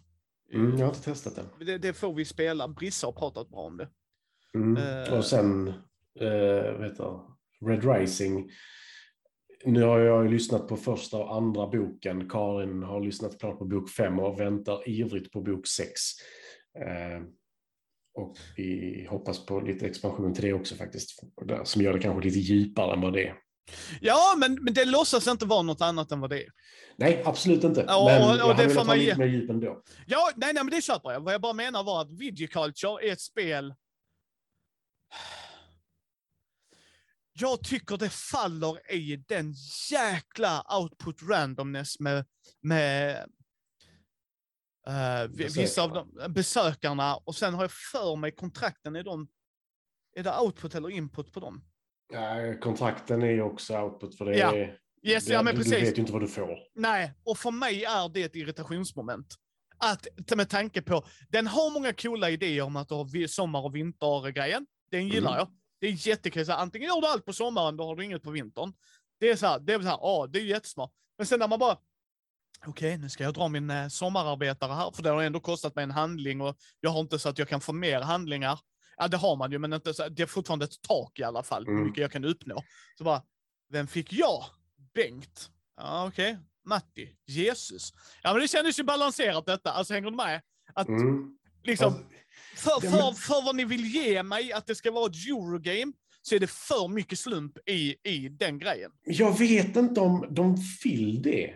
[0.54, 1.46] Mm, jag har inte testat den.
[1.66, 2.68] Det, det får vi spela.
[2.68, 3.90] Brissa har pratat bra om det.
[4.56, 4.78] Mm.
[4.78, 5.14] Eh.
[5.18, 5.68] Och sen,
[6.22, 7.20] uh, vet du,
[7.66, 8.52] Red Rising.
[9.66, 12.30] Nu har jag ju lyssnat på första och andra boken.
[12.30, 16.00] Karin har lyssnat klart på bok fem och väntar ivrigt på bok sex.
[16.80, 17.24] Eh,
[18.14, 21.10] och vi hoppas på lite expansion till det också faktiskt.
[21.64, 23.36] Som gör det kanske lite djupare än vad det är.
[24.02, 26.50] Ja, men, men det låtsas inte vara något annat än vad det är.
[26.96, 27.86] Nej, absolut inte.
[27.88, 29.84] Ja, men och- och jag det hade velat ha lite mer djup ändå.
[30.08, 31.20] Ja, nej, nej, men det köper jag.
[31.22, 33.76] Vad jag bara menar var att Vigiculture är ett spel...
[37.34, 39.54] Jag tycker det faller i den
[39.92, 42.26] jäkla output randomness med,
[42.62, 43.26] med
[45.30, 49.28] vi- vissa av de, besökarna och sen har jag för mig kontrakten är de...
[50.16, 51.64] Är det output eller input på dem?
[52.12, 54.56] Ja, kontrakten är ju också output för det Ja.
[55.04, 55.74] Yes, det, ja men du, precis.
[55.80, 56.58] du vet ju inte vad du får.
[56.76, 59.36] Nej, och för mig är det ett irritationsmoment.
[59.78, 63.76] Att, med tanke på, den har många coola idéer om att du har sommar och
[63.76, 64.66] vintergrejen.
[64.92, 65.40] Den gillar Mm.
[65.40, 65.48] jag.
[65.80, 66.52] Det är jättekul.
[66.52, 68.74] Antingen gör du allt på sommaren, då har du inget på vintern.
[69.20, 70.92] Det är så här, det är så här, ja, det är jättesmart.
[71.18, 71.78] Men sen när man bara,
[72.66, 75.84] okej, nu ska jag dra min eh, sommararbetare här, för det har ändå kostat mig
[75.84, 78.60] en handling och jag har inte så att jag kan få mer handlingar.
[79.02, 81.44] Ja, det har man ju, men inte så, det är fortfarande ett tak i alla
[81.44, 81.86] fall, hur Mm.
[81.88, 82.64] mycket jag kan uppnå.
[82.98, 83.22] Så bara,
[83.70, 84.44] vem fick jag?
[84.94, 85.50] Bengt.
[85.78, 86.38] Ja, okej.
[86.66, 87.16] Matti.
[87.28, 87.94] Jesus.
[88.24, 89.72] Ja, men det kändes ju balanserat detta.
[89.72, 90.42] Alltså, hänger du med?
[90.76, 91.38] Att Mm.
[91.64, 91.94] liksom,
[92.56, 95.94] Fast- för, för, för vad ni vill ge mig, att det ska vara ett Eurogame,
[96.22, 98.92] så är det för mycket slump i, i den grejen.
[99.06, 101.54] Jag vet inte om de vill det.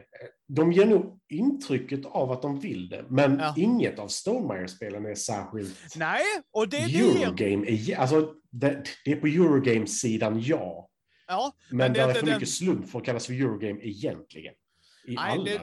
[0.47, 3.53] De ger nog intrycket av att de vill det, men Ja.
[3.57, 6.99] inget av Stonemaier-spelen är särskilt Nej, och det är det.
[7.23, 7.67] Eurogame.
[7.67, 10.89] Är, alltså, det, det är på Eurogame-sidan, ja.
[11.27, 13.33] Ja, Men, Men det är det är för den- mycket slump för att kallas för
[13.33, 14.53] Eurogame egentligen.
[15.07, 15.61] I nej, alla, det,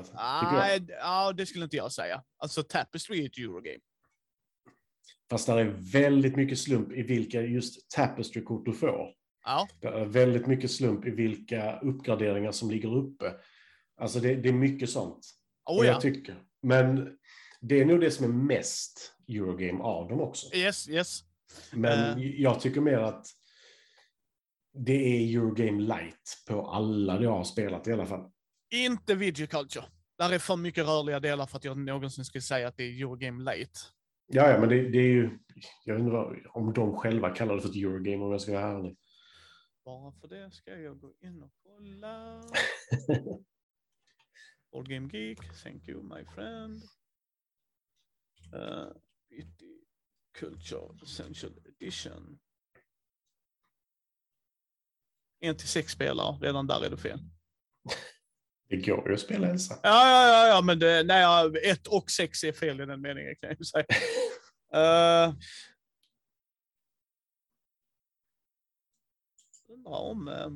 [0.53, 2.23] nej, ja, det skulle inte jag säga.
[2.39, 3.79] Alltså, Tapestry är ett Eurogame.
[5.33, 9.11] Fast det är väldigt mycket slump i vilka just Tapestry-kort du får.
[9.45, 13.35] Ja, Det är väldigt mycket slump i vilka uppgraderingar som ligger uppe.
[14.01, 15.27] Alltså det, det är mycket sånt.
[15.65, 15.93] oh, ja.
[15.93, 16.43] jag tycker.
[16.63, 17.17] Men
[17.61, 20.57] det är nog det som är mest Eurogame av dem också.
[20.57, 21.21] Yes, yes.
[21.73, 22.41] Men Eh.
[22.41, 23.27] jag tycker mer att
[24.75, 28.31] det är Eurogame light på alla jag har spelat i alla fall.
[28.75, 29.85] Inte Vigiculture.
[30.19, 33.03] Där är för mycket rörliga delar för att jag någonsin skulle säga att det är
[33.03, 33.81] Eurogame late.
[34.35, 35.39] Ja, ja, men det, det är ju...
[35.85, 38.97] Jag undrar om de själva kallar det för ett Eurogame om jag ska vara ärlig.
[39.85, 42.43] Bara för det ska jag gå in och kolla.
[44.73, 46.83] Board Game Geek, thank you my friend.
[48.55, 48.93] Uh,
[50.33, 52.39] Culture Essential Edition.
[55.41, 57.21] En till sex spelare, redan där är det fel.
[58.73, 59.79] Det går ju att spela ensam.
[59.83, 63.35] Ja, ja, ja, ja men det, nej, ett och sex är fel i den meningen
[63.41, 63.85] kan jag ju säga.
[64.75, 65.35] Uh,
[69.69, 70.29] undrar om...
[70.29, 70.51] eh,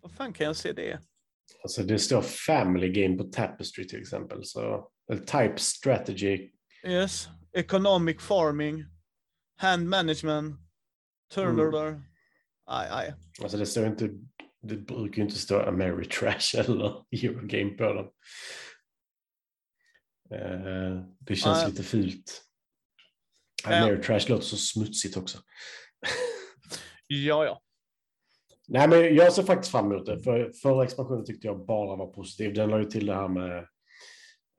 [0.00, 1.00] vad fan kan jag se det?
[1.62, 4.44] Alltså det står Family Game på Tapestry till exempel.
[4.44, 4.90] Så,
[5.26, 6.50] type Strategy.
[6.86, 7.28] Yes.
[7.52, 8.84] Economic farming.
[9.56, 10.60] Hand management.
[11.34, 12.02] Turnover.
[12.66, 13.14] Aj, aj.
[13.42, 14.10] Alltså det står inte...
[14.62, 18.10] Det brukar ju inte stå Ameritrash eller Eurogame på dem.
[20.34, 21.70] Eh, det känns Nej.
[21.70, 22.42] lite fult.
[23.64, 23.82] Ja.
[23.82, 25.38] Ameritrash låter så smutsigt också.
[27.06, 27.60] Ja, ja.
[28.68, 30.20] Nej, men jag ser faktiskt fram emot det.
[30.20, 32.54] För förra expansionen tyckte jag bara var positiv.
[32.54, 33.58] Den la ju till det här med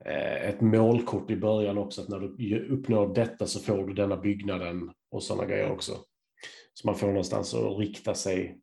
[0.04, 4.16] eh, ett målkort i början också, att när du uppnår detta så får du denna
[4.16, 5.92] byggnaden och sådana grejer också.
[6.74, 8.54] Så man får någonstans att rikta sig eh,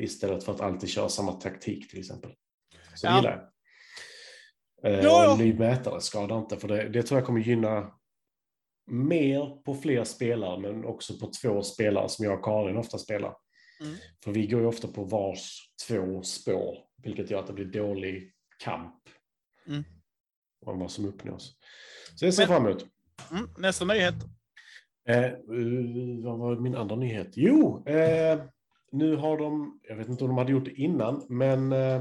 [0.00, 2.30] istället för att alltid köra samma taktik till exempel.
[2.94, 3.16] Så Ja.
[3.16, 3.30] gillar
[4.82, 4.92] jag.
[4.92, 7.92] Eh, Ja, en ny mätare skadar inte, för det, det tror jag kommer gynna
[8.90, 13.36] mer på fler spelare, men också på två spelare som jag och Karin ofta spelar.
[13.80, 13.94] Mm.
[14.24, 18.32] För vi går ju ofta på vars två spår, vilket gör att det blir dålig
[18.64, 18.94] kamp
[19.66, 19.84] Mm.
[20.66, 21.58] om vad som uppnås.
[22.14, 22.86] Så det ser jag fram emot.
[23.30, 24.14] Mm, nästa nyhet.
[25.08, 25.32] Eh, eh,
[26.24, 27.28] vad var min andra nyhet?
[27.32, 28.40] Jo, eh,
[28.92, 32.00] nu har de, jag vet inte om de hade gjort det innan, men eh,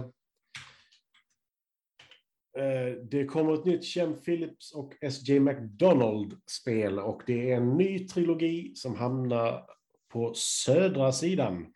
[2.58, 5.40] eh det kommer ett nytt Chem Phillips och S.J.
[5.40, 9.66] McDonald-spel och det är en ny trilogi som hamnar
[10.08, 11.74] på södra sidan.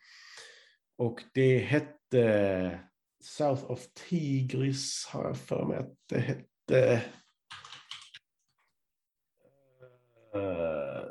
[0.97, 2.79] Och det hette
[3.23, 7.03] South of Tigris, har jag för mig att det hette.
[10.33, 11.03] Eh,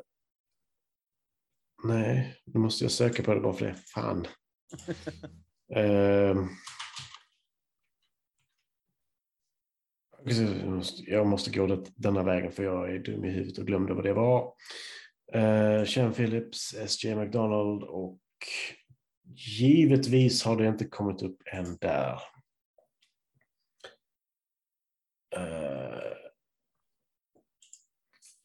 [1.84, 3.74] nej, nu måste jag söka på det bara för det.
[3.74, 4.26] Fan.
[5.76, 6.48] Ehm.
[10.24, 13.66] Jag måste- jag måste gå det, denna vägen för jag är dum i huvudet och
[13.66, 14.54] glömde vad det var.
[15.34, 17.14] Uh, Sean Phillips, S.J.
[17.16, 18.20] McDonald och
[19.58, 22.12] givetvis har det inte kommit upp än där.
[25.36, 26.12] Uh,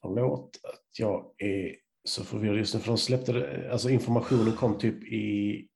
[0.02, 1.76] förlåt att jag är
[2.08, 5.68] så förvirrad just nu, för de släppte det, alltså informationen kom typ i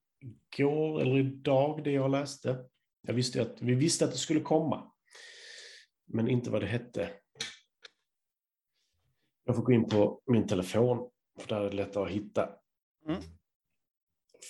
[0.56, 2.64] går eller idag, det jag läste.
[3.02, 4.92] Jag visste att, vi visste att det skulle komma,
[6.06, 7.10] men inte vad det hette.
[9.44, 11.10] Jag får gå in på min telefon,
[11.40, 12.48] för där är det lättare att hitta.
[13.06, 13.22] Mm.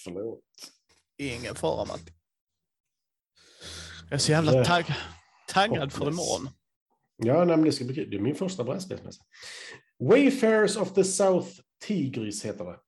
[0.05, 0.45] Förlåt.
[1.19, 2.13] Ingen fara Matti.
[4.05, 4.85] Jag är så jävla tagg,
[5.49, 6.51] taggad för imorgon.
[7.17, 8.11] Ja, nej, men det ska bli kul.
[8.11, 9.23] Det är min första brädspelsmässa.
[9.99, 12.79] Wayfarers of the South Tigris heter det.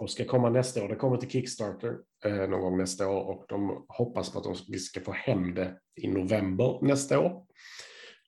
[0.00, 0.88] Och ska komma nästa år.
[0.88, 4.54] Det kommer till Kickstarter eh, någon gång nästa år och de hoppas på att de,
[4.68, 7.46] vi ska få hem det i november nästa år.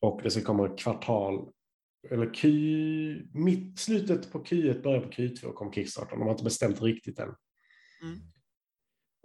[0.00, 1.52] Och det ska komma kvartal,
[2.10, 2.48] eller Q,
[3.34, 6.16] mitt, slutet på Q1, början på Q2 kom Kickstarter.
[6.16, 7.34] De har inte bestämt riktigt än.
[8.02, 8.20] Mm.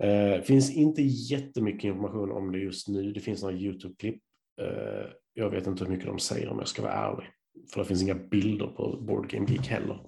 [0.03, 3.11] Eh, finns inte jättemycket information om det just nu.
[3.11, 4.21] Det finns några YouTube-klipp.
[4.61, 7.27] Eh, jag vet inte hur mycket de säger om jag ska vara ärlig.
[7.73, 9.99] För det finns inga bilder på Board Game Geek heller.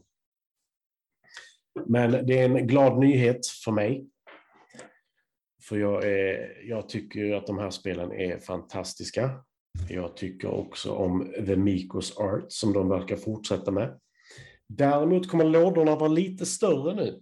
[1.86, 4.08] Men det är en glad nyhet för mig.
[5.64, 9.44] För jag, är, jag tycker att de här spelen är fantastiska.
[9.90, 14.00] Jag tycker också om The Mikos Art som de verkar fortsätta med.
[14.68, 17.22] Däremot kommer lådorna vara lite större nu.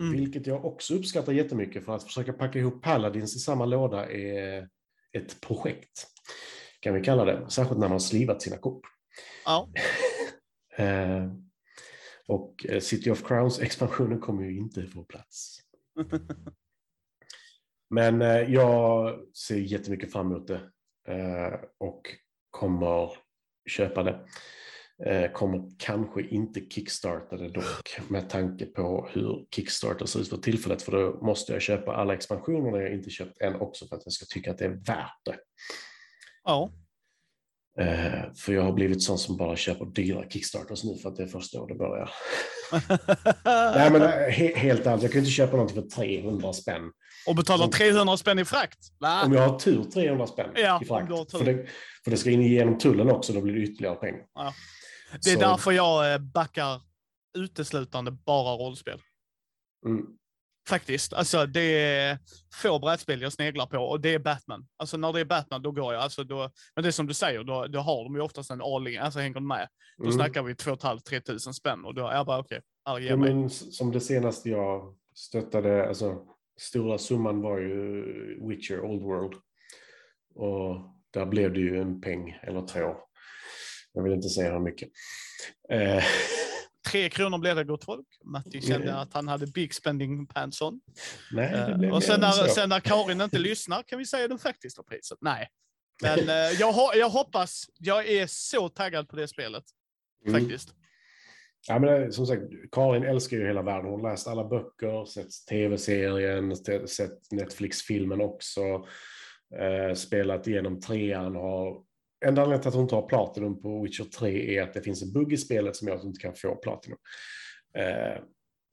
[0.00, 0.12] Mm.
[0.12, 4.68] Vilket jag också uppskattar jättemycket för att försöka packa ihop Paladins i samma låda är
[5.12, 6.06] ett projekt.
[6.80, 7.50] Kan vi kalla det.
[7.50, 8.82] Särskilt när man har slivat sina kort.
[9.44, 9.68] Ja.
[12.26, 15.60] Och eh, City of Crowns-expansionen kommer ju inte få plats.
[17.90, 20.60] Men eh, jag ser jättemycket fram emot det
[21.08, 22.02] eh, och
[22.50, 23.10] kommer
[23.68, 24.26] köpa det.
[25.32, 30.82] Kommer kanske inte kickstarta det dock med tanke på hur Kickstarter ser ut för tillfället
[30.82, 34.12] för då måste jag köpa alla expansionerna jag inte köpt än också för att jag
[34.12, 35.38] ska tycka att det är värt det.
[36.44, 36.72] ja.
[37.80, 41.22] Eh, för jag har blivit sån som bara köper dyra Kickstarters nu för att det
[41.22, 42.10] är första året det börjar.
[43.76, 46.82] Nej men eh, he helt ärligt, jag kan inte köpa någonting för 300 spänn.
[47.26, 48.78] Och betala 300 spänn i frakt.
[48.98, 49.22] Va?
[49.24, 51.30] Om jag har tur 300 spänn Ja, i frakt.
[51.30, 51.66] För, det,
[52.04, 54.22] för det ska in igenom tullen också, då blir det ytterligare pengar.
[54.34, 54.54] Ja.
[55.24, 56.80] Det är Så- därför jag eh, backar
[57.38, 59.00] uteslutande bara rollspel.
[59.86, 60.04] Mm,
[60.68, 61.12] Faktiskt.
[61.12, 62.18] Alltså det är
[62.54, 64.66] få brädspel jag sneglar på och det är Batman.
[64.76, 66.02] Alltså när det är Batman då går jag.
[66.02, 68.62] Alltså, då, men det är som du säger, då, då har de ju oftast en
[68.62, 69.68] all alltså hänger de med.
[69.98, 70.16] Då mm.
[70.16, 72.60] snackar vi 2 500-3 tusen spänn och då är jag bara okej,
[72.90, 76.22] okay, Ja, men som det senaste jag stöttade, alltså
[76.60, 79.34] stora summan var ju Witcher Old World.
[80.34, 80.76] Och
[81.10, 82.96] där blev det ju en peng eller två.
[83.92, 84.88] Jag vill inte säga hur mycket.
[85.70, 86.04] Eh,
[86.86, 88.06] Tre kronor blev det gott folk.
[88.24, 88.96] Matti kände Mm.
[88.98, 90.80] att han hade big spending pants on.
[91.32, 94.82] nej, Eh, och sen när, sen när Karin inte lyssnar kan vi säga det faktiska
[94.82, 95.18] priset.
[95.20, 95.48] Nej.
[96.02, 99.64] Men eh, jag, jag hoppas, jag är så taggad på det spelet.
[100.26, 100.40] Mm.
[100.40, 100.74] Faktiskt.
[101.68, 103.90] Ja, men eh, som sagt, Karin älskar ju hela världen.
[103.90, 106.56] Hon har läst alla böcker, sett tv-serien,
[106.88, 108.60] sett Netflix-filmen också.
[109.60, 111.34] Eh, spelat igenom trean.
[111.36, 111.82] Har...
[112.24, 115.02] Enda anledningen till att hon inte har Platinum på Witcher 3 är att det finns
[115.02, 116.98] en bugg i spelet som gör att hon inte kan få Platinum.
[117.78, 118.22] Eh,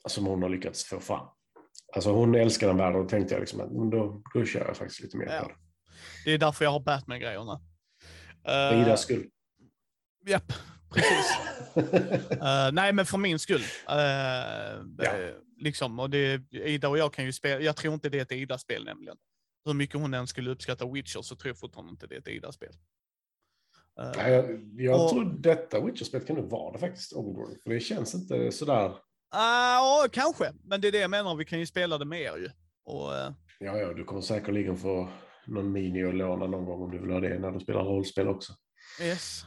[0.08, 1.28] som hon har lyckats få fram.
[1.96, 4.78] Alltså hon älskar den världen och tänkte jag liksom att men då, då kör jag
[4.78, 5.42] faktiskt lite mer Ja.
[5.42, 5.56] på det.
[6.26, 7.62] Det är därför jag har Batman-grejerna.
[8.46, 9.30] För Idas skull.
[10.28, 10.54] Japp,
[10.94, 11.38] precis.
[12.32, 13.62] Uh, nej, men för min skull.
[13.62, 13.98] Uh,
[14.98, 15.34] ja.
[15.58, 18.32] liksom, och det, Ida och jag kan ju spela, jag tror inte det är ett
[18.32, 19.18] Ida-spel nämligen.
[19.66, 22.28] Hur mycket hon än skulle uppskatta Witcher så tror jag fortfarande inte det är ett
[22.28, 22.74] Ida-spel.
[23.98, 27.62] Nej, jag jag och, tror detta Witcher-spelet kan nog vara det faktiskt, Overworld.
[27.64, 28.96] För det känns inte sådär...
[29.32, 30.52] Ja, uh, kanske.
[30.64, 32.50] Men det är det jag menar, vi kan ju spela det med er ju.
[32.86, 35.10] Och, uh, ja, ja, du kommer säkerligen få
[35.48, 38.28] någon mini att låna någon gång om du vill ha det när du spelar rollspel
[38.28, 38.54] också.
[39.02, 39.42] Yes.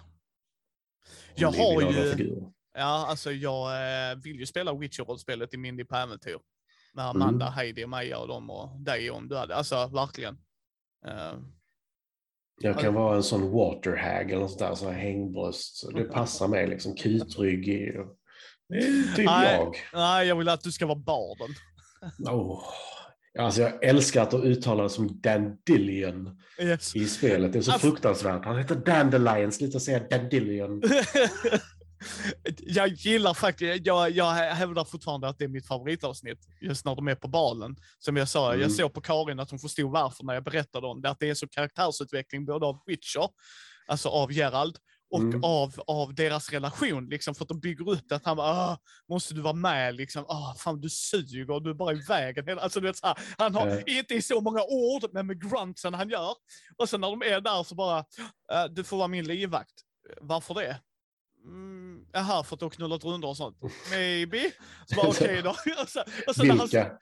[1.35, 2.43] Jag har ju...
[2.79, 3.71] Ja, alltså jag
[4.11, 6.39] eh, vill ju spela Witcher-rollspelet i Mindy på äventyr.
[6.95, 7.55] Med Amanda, mm.
[7.55, 9.55] Heidi och Maja och dem och dig om du hade.
[9.55, 10.35] Alltså verkligen.
[11.07, 11.35] Uh,
[12.59, 15.77] jag kan vara en sån waterhag eller något sånt där, sån här hängbröst.
[15.77, 17.95] Så det passar mig liksom, kutryggig.
[18.69, 19.77] Det är typ nej, jag.
[19.93, 21.55] Nej, jag vill att du ska vara barden.
[22.19, 22.63] Oh.
[23.39, 26.97] Alltså jag älskar att du uttalar det som Dandelion yes.
[26.97, 27.53] i spelet.
[27.53, 27.89] Det är så alltså...
[27.89, 28.45] fruktansvärt.
[28.45, 30.83] Han heter Dandelion, sluta säga Dandelion.
[32.59, 37.09] jag gillar faktiskt, jag, jag hävdar fortfarande att det är mitt favoritavsnitt, just när de
[37.09, 37.77] är på balen.
[37.99, 38.61] Som jag sa, mm.
[38.61, 41.31] jag såg på Karin att hon förstod varför när jag berättade om det, att det
[41.31, 43.29] är så karaktärsutveckling både av Witcher,
[43.87, 44.79] alltså av Gerald,
[45.11, 45.45] och mm.
[45.45, 48.79] av, av deras relation, liksom, för att de bygger upp det, att han bara, ah,
[49.09, 52.59] måste du vara med, liksom, ah, fan du suger, du är bara i vägen.
[52.59, 53.83] Alltså, du vet, så här, han har, mm.
[53.87, 56.35] inte i så många ord, men med gruntsen han gör.
[56.77, 58.05] Och sen när de är där så bara,
[58.53, 59.75] ah, du får vara min livvakt.
[60.21, 60.81] Varför det?
[61.47, 62.07] Mm,
[62.45, 63.57] för att har knullat rundor och sånt.
[63.91, 64.53] Maybe.
[64.87, 65.51] Så bara okej okay då.
[65.83, 66.83] och så, och så Vilka?
[66.83, 66.99] Han,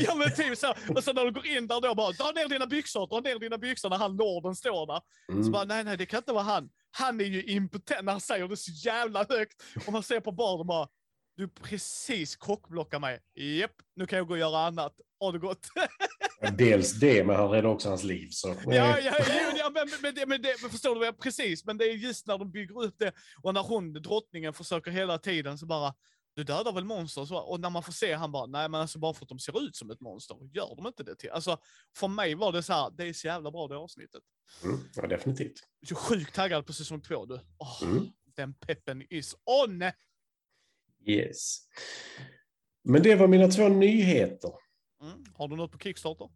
[0.00, 0.74] ja men typ så.
[0.94, 3.38] Och sen när du går in där då bara, dra ner dina byxor, dra ner
[3.38, 5.00] dina byxor när han lorden står där.
[5.32, 5.44] Mm.
[5.44, 6.70] Så bara, nej nej det kan inte vara han.
[6.90, 9.62] Han är ju impotent när han säger det så jävla högt.
[9.86, 10.88] Och man ser på baren bara,
[11.36, 13.20] du precis kockblockar mig.
[13.34, 14.94] Japp, nu kan jag gå och göra annat.
[15.20, 15.66] Ha det gott.
[16.58, 18.28] Dels det, men han räddar också hans liv.
[18.30, 18.56] Så.
[18.66, 19.14] Ja, ja,
[19.56, 21.12] ja men, men, men, men förstår du?
[21.12, 23.12] Precis, men det är just när de bygger upp det
[23.42, 25.94] och när hon, drottningen, försöker hela tiden så bara,
[26.34, 27.24] du dödar väl monster?
[27.24, 29.38] Så, och när man får se han bara, nej men alltså bara för att de
[29.38, 31.30] ser ut som ett monster, gör de inte det till?
[31.30, 31.58] Alltså,
[31.96, 34.22] för mig var det så här, det är så jävla bra det avsnittet.
[34.64, 35.60] Mm, ja, definitivt.
[35.80, 37.34] Jag är sjukt taggad på säsong två du.
[37.34, 38.06] Oh, mm.
[38.36, 39.82] Den peppen is on!
[41.06, 41.58] Yes.
[42.84, 44.63] Men det var mina två nyheter.
[45.04, 45.24] Mm.
[45.34, 46.28] Har du något på Kickstarter?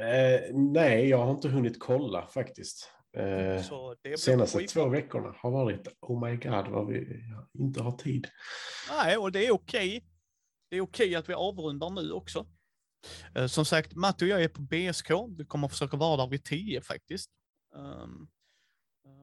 [0.00, 2.90] Eh, nej, jag har inte hunnit kolla faktiskt.
[3.16, 7.24] Eh, senaste två veckorna har varit oh my god vad vi
[7.58, 8.28] inte har tid.
[8.90, 10.04] Nej, och det är okej.
[10.70, 12.46] Det är okej att vi avrundar nu också.
[13.34, 15.10] Eh, som sagt, Matte och jag är på BSK.
[15.38, 17.30] Vi kommer försöka vara där vid 10 faktiskt.
[17.74, 18.28] Um,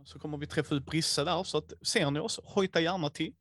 [0.05, 3.33] så kommer vi träffa ut Brisse där, så att ser ni oss, hojta gärna till.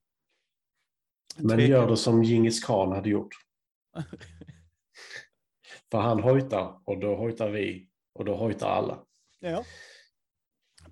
[1.37, 3.35] Men gör det som Djingis khan hade gjort.
[5.91, 8.99] För han hojtar och då hojtar vi och då hojtar alla.
[9.41, 9.65] Ja.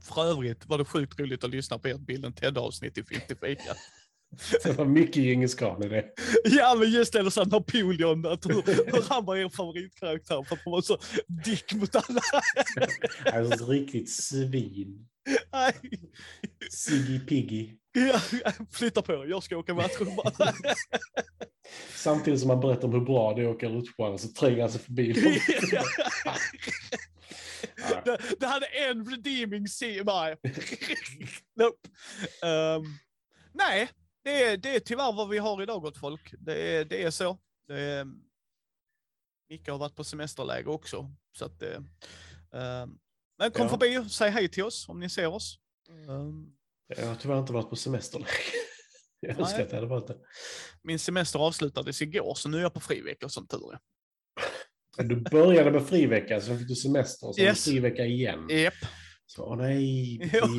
[0.01, 3.75] För övrigt var det sjukt roligt att lyssna på ert Bilden Ted-avsnitt i Filterfika.
[4.65, 6.13] Det var mycket Djingis i det.
[6.45, 10.63] Ja, men just det, så Napoleon, att hur, hur han var er favoritkaraktär för att
[10.65, 10.99] han var så
[11.45, 12.21] dick mot alla.
[13.33, 15.09] Alltså riktigt svin.
[16.71, 17.71] Siggy Piggy.
[17.93, 18.21] Ja,
[18.71, 20.33] flytta på jag ska åka mattrumman.
[21.95, 24.71] Samtidigt som man berättar om hur bra det är att åka rutschbana så tränger han
[24.71, 25.13] sig förbi.
[28.05, 30.37] det, det hade en redeeming scene.
[31.57, 31.89] nope.
[32.43, 32.99] Um,
[33.53, 33.89] nej,
[34.25, 36.35] det är, det är tyvärr vad vi har idag gott folk.
[36.39, 37.39] Det är, det är så.
[37.67, 38.07] Det är,
[39.49, 41.11] Micke har varit på semesterläge också.
[41.33, 41.81] Så att, uh,
[43.39, 43.69] men kom ja.
[43.69, 45.59] förbi och säg hej till oss om ni ser oss.
[46.09, 46.58] Um,
[46.97, 48.31] jag har tyvärr inte varit på semesterläge.
[49.21, 50.17] Jag önskar att jag hade varit det.
[50.83, 53.79] Min semester avslutades igår, så nu är jag på frivecka som tur är.
[55.05, 57.65] Du började med frivecka, sen fick du semester, och sen yes.
[57.65, 58.51] frivecka igen.
[58.51, 58.75] Yep.
[59.27, 60.19] Så, åh nej,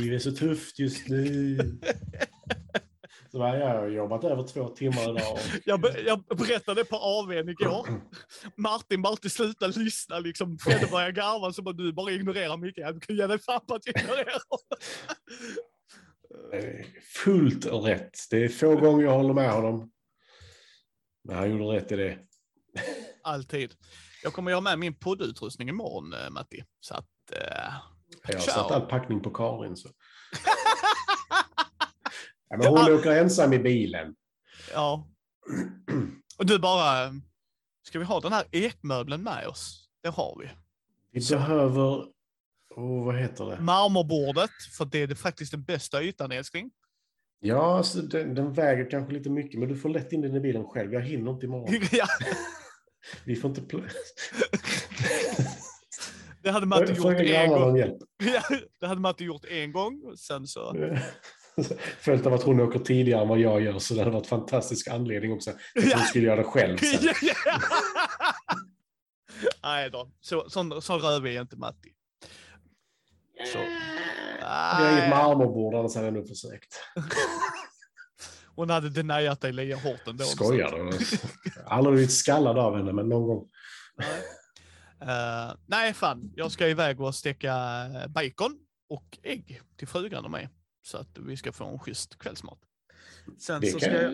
[0.10, 1.58] det är så tufft just nu.
[3.32, 5.38] Så jag har jobbat över två timmar idag.
[5.66, 7.88] Jag, be jag berättade på AWn igår.
[8.58, 10.58] Martin bara alltid sluta lyssna, liksom.
[10.58, 12.94] Fredde började garva, så bara du bara ignorerar mycket.
[12.94, 14.40] Du kan ge dig fan på att ignorera.
[17.24, 18.18] Fullt rätt.
[18.30, 19.92] Det är få gånger jag håller med honom.
[21.24, 22.20] Men han gjorde rätt i det.
[23.24, 23.74] Alltid.
[24.24, 26.64] Jag kommer göra med min poddutrustning imorgon, eh, Matti.
[26.80, 27.06] Så att...
[27.32, 27.74] Uh,
[28.28, 29.78] jag har satt all packning på Karin.
[29.78, 29.90] Så.
[32.50, 32.94] ja, men hon ja.
[32.94, 34.16] åker ensam i bilen.
[34.74, 35.08] Ja.
[36.38, 37.14] Och du bara...
[37.84, 39.90] Ska vi ha den här ekmöbeln med oss?
[40.04, 40.50] Det har vi.
[41.12, 41.36] Vi så.
[41.36, 42.06] behöver
[42.80, 43.62] oh, vad heter det?
[43.62, 46.72] Marmorbordet, för det är faktiskt den bästa ytan, älskling.
[47.42, 50.40] Ja, alltså, den, den, väger kanske lite mycket, men du får lätt in den i
[50.40, 50.94] bilen själv.
[50.94, 51.82] Jag hinner inte imorgon.
[51.92, 52.06] ja.
[53.26, 53.62] Vi får inte...
[56.44, 57.78] det hade Matte gjort en gång.
[57.78, 57.94] Ja,
[58.80, 60.14] det hade Matte gjort en gång.
[60.18, 60.76] Sen så...
[62.00, 64.88] Följt av att hon åker tidigare än vad jag gör, så det hade varit fantastisk
[64.88, 65.50] anledning också.
[65.50, 65.58] Att
[65.94, 67.00] hon skulle göra det själv sen.
[69.64, 71.90] Nej då, så, sån, sån rövig är inte Matti.
[73.46, 73.58] Så.
[73.58, 76.80] Det är inget marmorbord, annars hade jag nog försökt.
[78.56, 80.24] Hon hade deniat dig lika hårt ändå.
[80.24, 80.98] Skojar du?
[81.66, 83.50] Aldrig blivit skallad av henne, men någon gång.
[83.98, 84.22] Nej.
[85.02, 86.32] Eh, nej, fan.
[86.36, 88.60] Jag ska iväg och steka eh, bacon
[88.90, 90.50] och ägg till frugan och mig.
[90.82, 92.60] Så att vi ska få en schysst kvällsmat.
[93.40, 94.14] Sen Det, så kan, ska jag...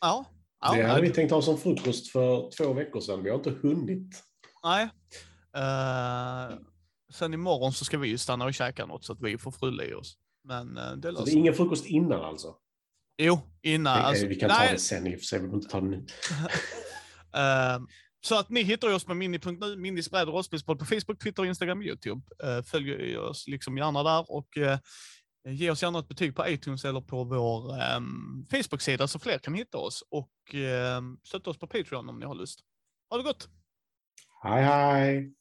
[0.00, 0.24] Ja.
[0.60, 3.22] ja det hade vi tänkt ha som frukost för två veckor sedan.
[3.22, 4.24] Vi har inte hunnit.
[4.64, 4.88] nej.
[5.56, 6.58] Eh,
[7.14, 9.84] sen imorgon så ska vi ju stanna och käka något så att vi får frulla
[9.84, 10.18] i oss.
[10.44, 12.54] Men eh, det Så det är ingen frukost innan alltså?
[13.18, 13.98] Jo, innan.
[13.98, 15.68] Nej, Alltså, vi kan nej, ta det sen i och för sig, vi behöver inte
[15.68, 16.06] ta det nu.
[17.34, 17.80] Eh,
[18.24, 21.78] så att ni hittar oss på mini.nu, Mindys bräd och rollspelspodd på Facebook, Twitter, Instagram
[21.78, 22.22] och YouTube.
[22.44, 24.78] Uh, följ oss liksom gärna där och eh,
[25.48, 29.54] ge oss gärna ett betyg på iTunes eller på vår um, Facebook-sida så fler kan
[29.54, 30.04] hitta oss.
[30.10, 32.60] Och uh, stötta oss på Patreon om ni har lust.
[33.10, 33.48] Ha det gott!
[34.42, 35.34] Hej, hej!